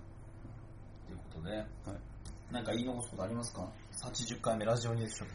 [1.07, 1.67] ということで、はい。
[2.53, 3.67] なんか言い残すことありますか
[4.03, 5.27] ?80 回目ラジオにでしょ。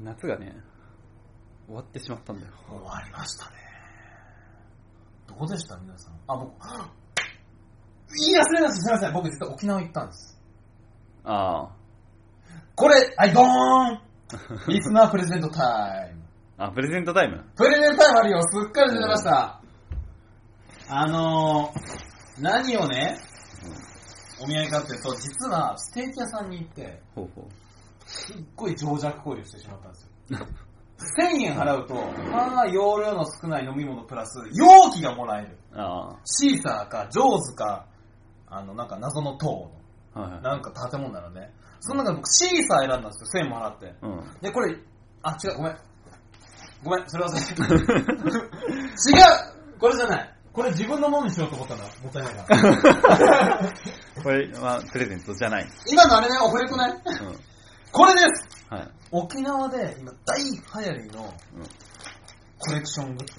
[0.00, 0.54] 夏がね、
[1.68, 2.52] 終わってしまったんだよ。
[2.66, 3.56] 終わりましたね。
[5.26, 5.76] どうでした？
[5.76, 6.14] 皆さん。
[6.26, 6.50] あ、僕、
[8.16, 8.82] 言い忘れました。
[8.82, 9.12] すみません。
[9.12, 10.40] 僕実は沖縄行ったんです。
[11.24, 11.68] ああ。
[12.74, 13.44] これ、はい、ドー
[13.94, 14.00] ン
[14.68, 16.22] リスナープレゼントタイム。
[16.56, 17.44] あ、プレゼントタイム？
[17.54, 18.42] プレゼントタイムあるよ。
[18.42, 19.60] すっかり出てました。
[20.88, 23.18] あのー、何をね、
[24.40, 27.46] お土産かっていうと、実はステーキ屋さんに行って、ほうほ
[28.06, 30.02] すっごい情弱行為をしてしまったんです
[30.32, 30.46] よ。
[30.98, 31.94] 1000円払うと、
[32.30, 35.58] まあ容量の少ない飲み物プラス、容器がもらえる。
[35.72, 35.76] う。
[35.76, 37.86] あシーサーか、ジョーズか、
[38.48, 39.70] あの、なんか謎の塔
[40.14, 40.20] あ。
[40.20, 40.42] はいの、はい。
[40.42, 41.52] なんか建物なのね。
[41.80, 43.94] その中で僕、シーサー選んだんですよ、1000円も払って。
[44.02, 44.40] うん。
[44.40, 44.76] で、これ、
[45.22, 45.76] あ、違う、ごめん。
[46.82, 47.52] ごめん、それ忘れて。
[47.62, 50.34] 違うこれじゃない。
[50.52, 51.84] これ自分のものにしようと思ったんだ。
[51.84, 53.58] もったいないから。
[54.22, 55.68] これはプレゼントじゃない。
[55.86, 56.84] 今のあれね、オフレコね。
[57.20, 57.38] うん。
[57.92, 58.88] これですはい。
[59.10, 61.30] 沖縄で今大流行りのうん。
[62.58, 63.34] コレクショングッズ。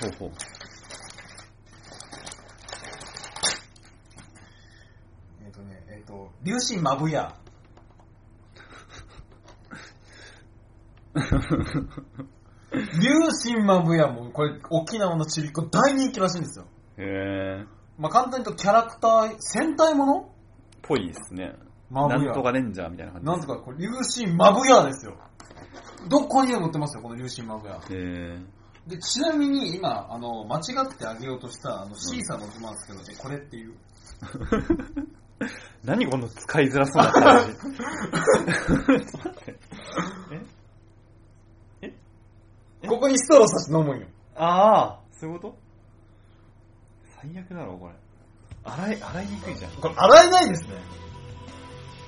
[0.00, 0.30] ほうほう。
[5.44, 7.34] えっ、とね、えっ、と、粒子マブヤ。
[11.16, 11.32] 粒
[13.32, 16.66] 子マブヤも、これ沖縄のちびっこ大人気らしいんですよ。
[16.98, 17.66] へえ。
[17.98, 20.30] まあ、簡単に言うとキャラクター、戦隊もの？
[20.82, 21.56] ぽいですね。
[21.90, 22.18] マブヤ。
[22.18, 23.26] なんとかレンジャーみたいな感じ。
[23.26, 25.16] なんとか、これ、粒子マブヤですよ。
[26.08, 27.74] どこにでも売ってますよ、この粒子マブヤ。
[27.76, 28.38] へえ。
[28.86, 33.74] で、ちなみに今、あの、間違ってあげようとした、あの、シーサーの自慢ですけど、え、これっていう。
[35.84, 37.56] 何この使いづらそうな感じ。
[41.82, 41.92] え？
[42.88, 44.06] ここにストローさして飲むんよ。
[44.36, 45.56] ああ、そういうこと？
[47.20, 47.94] 最悪だろ、これ。
[48.64, 49.72] 洗い、洗いにくいじゃん。
[49.72, 50.74] これ、洗えないですね。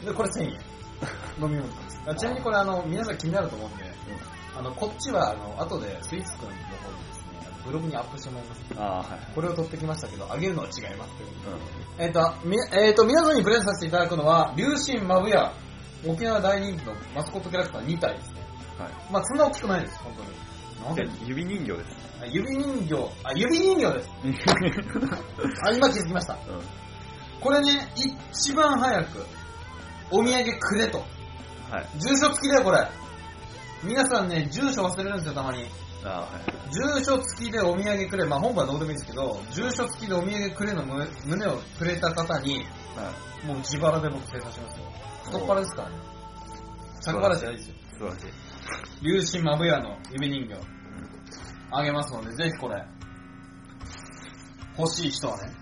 [0.05, 0.53] で、これ1000円。
[1.40, 2.01] 飲み物です。
[2.07, 3.84] あちなみにこれ、あの、皆さん気になると思うんで、
[4.59, 8.61] あの、こっちは、あの、後でスイーツくんの方にですね、あのブログにアップしてもらいます。
[8.76, 9.34] ああ、はい。
[9.34, 11.57] これを取ってきましたけど、あげるのは違いますということで
[11.99, 12.05] うん。
[12.05, 15.53] えっ、と、み、えっ、と、皆さんにプレゼントさせていただくのは、竜神マブヤ、
[16.07, 18.40] 沖縄大人気のマスコットキャラクター2体ですね。
[18.78, 18.90] はい。
[19.12, 20.49] まあ、そんな大きくないです、本当に。
[20.84, 21.09] なんで？
[21.26, 22.09] 指人形です。
[22.22, 22.94] あ指人形、
[23.24, 24.11] あ、指人形です。
[25.64, 26.34] あ、今気づきました。
[26.34, 26.38] うん。
[27.40, 29.26] これね、一番早く、
[30.11, 30.98] お土産くれと。
[31.70, 31.98] はい。
[31.98, 32.86] 住所付きだよ、これ。
[33.84, 35.66] 皆さんね、住所忘れるんですよ、たまに。
[36.04, 36.72] ああ、はい。
[36.72, 42.64] 住所付きでお土産くれ、まあ本部はどうでもいいですけど、住所付きでお土産くれの胸胸をくれた方に、
[42.96, 43.46] はい。
[43.46, 44.84] もう自腹で僕生産しますよ。
[45.24, 45.96] 太っ腹ですからね。
[47.00, 47.74] 着腹じゃないですよ。
[47.92, 48.26] 素晴らしい。
[49.00, 50.78] 粒子マブヤの指人形。
[51.70, 52.82] あげますので、ぜひこれ、
[54.78, 55.52] 欲しい人はね、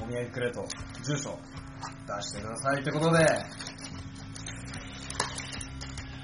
[0.00, 0.64] お土産くれと、
[1.02, 1.38] 住所、
[2.06, 3.26] 出してくださいってことで、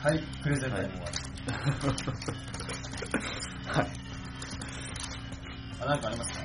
[0.02, 1.16] はい、プレゼントに終わり。
[3.68, 3.86] はい。
[5.80, 6.40] あ、なんかありますか？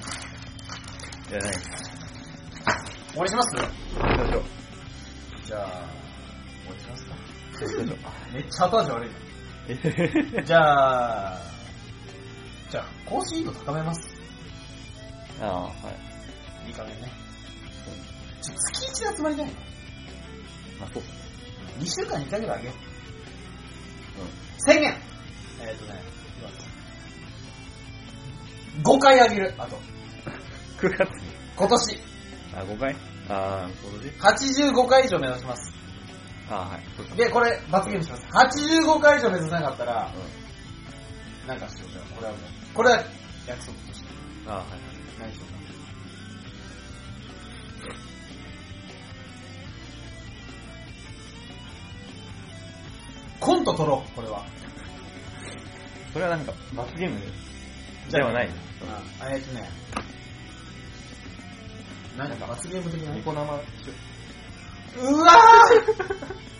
[1.31, 1.53] いや、ない。
[1.53, 1.61] 終
[3.19, 3.55] わりします？
[5.45, 5.59] じゃあ、
[6.63, 7.15] 終わりしますか。
[8.33, 9.11] めっちゃ後味悪い
[9.69, 9.75] え
[10.37, 10.43] な。
[10.47, 11.39] じゃあ、
[12.69, 14.01] じゃあ、更新度高めます。
[15.41, 15.71] ああ、は
[16.65, 16.67] い。
[16.67, 17.09] いい加減ね。
[18.41, 19.51] ちょ月1で集まりたいの
[20.81, 21.03] まあ、そう。
[21.79, 22.75] 2週間に1回ぐらいあげよう。
[24.23, 24.93] う1000円
[25.61, 26.01] えっ、ー、とね、
[28.83, 29.75] 5回あげる、あと。
[29.75, 29.79] ん。
[30.79, 31.27] 9月に。
[31.55, 31.99] 今年、
[32.53, 32.95] あ、5回？
[33.27, 35.73] ああ、今年85回以上目指します。
[36.49, 36.81] ああ、はい。
[36.95, 37.15] そうか。
[37.15, 38.25] で、これ、罰ゲームします。
[38.83, 40.11] 85回以上目指せなかったら、
[41.45, 42.41] うなんかしようじゃあこれはもう。
[42.73, 43.03] これは
[43.47, 44.09] 約束として。
[44.47, 44.49] ん。
[44.49, 44.65] ああ、はい。
[45.19, 45.54] 何しよう
[53.45, 54.43] コント取ろう、これは。
[56.13, 57.27] それはなんか、罰ゲームで
[58.09, 58.49] じゃあではない。
[59.21, 59.69] あ、えっとね。
[62.17, 63.13] なんか罰ゲーム的な？
[63.13, 63.61] ニコ生しよ
[64.97, 65.31] うわ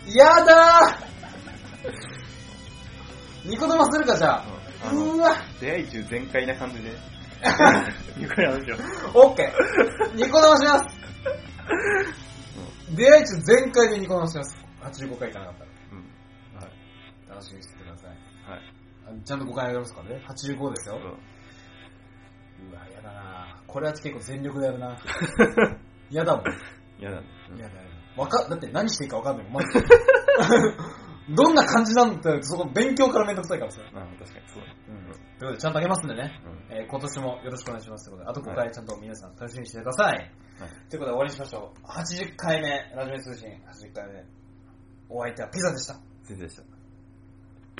[0.05, 4.91] ーやだー ニコ生するかじゃあ。
[4.93, 6.91] うわ出会い中全開な感じで。
[8.17, 8.79] ニコ生しよう。
[9.13, 10.95] オッケーニコ生します
[12.91, 14.57] 出会い中全開でニコ生します。
[14.83, 15.64] 85回いかなかった。
[17.35, 18.09] 楽しみにしててください。
[18.09, 18.61] はい。
[19.07, 20.23] あちゃんと5回あげますからね。
[20.27, 20.95] 85ですよ。
[20.95, 24.97] うわ、やだなこれは結構全力でやるな
[26.09, 26.45] やだもん。
[26.97, 27.27] 嫌だね。
[27.51, 27.81] うんやだや
[28.15, 28.21] だ。
[28.21, 29.83] わか、だって何していいかわかんないもん、まず。
[31.35, 33.81] どんな感じなんだよって、そこ勉強からめんどくさいからさ。
[33.93, 34.63] あ確かにそう。
[34.89, 35.03] うん。
[35.05, 36.39] ということで、ちゃんとあげますんでね。
[36.45, 40.13] うんえー今年もよろしくお願いしますということで、あと5は回ちゃんと皆さん楽しみにしてください。
[40.13, 40.31] はい
[40.89, 41.85] ということで終わりにしましょう。
[41.85, 44.23] 80回目、ラジオ通信80回目。
[45.09, 45.93] お相手はピザでした。
[46.23, 46.74] 先生でした。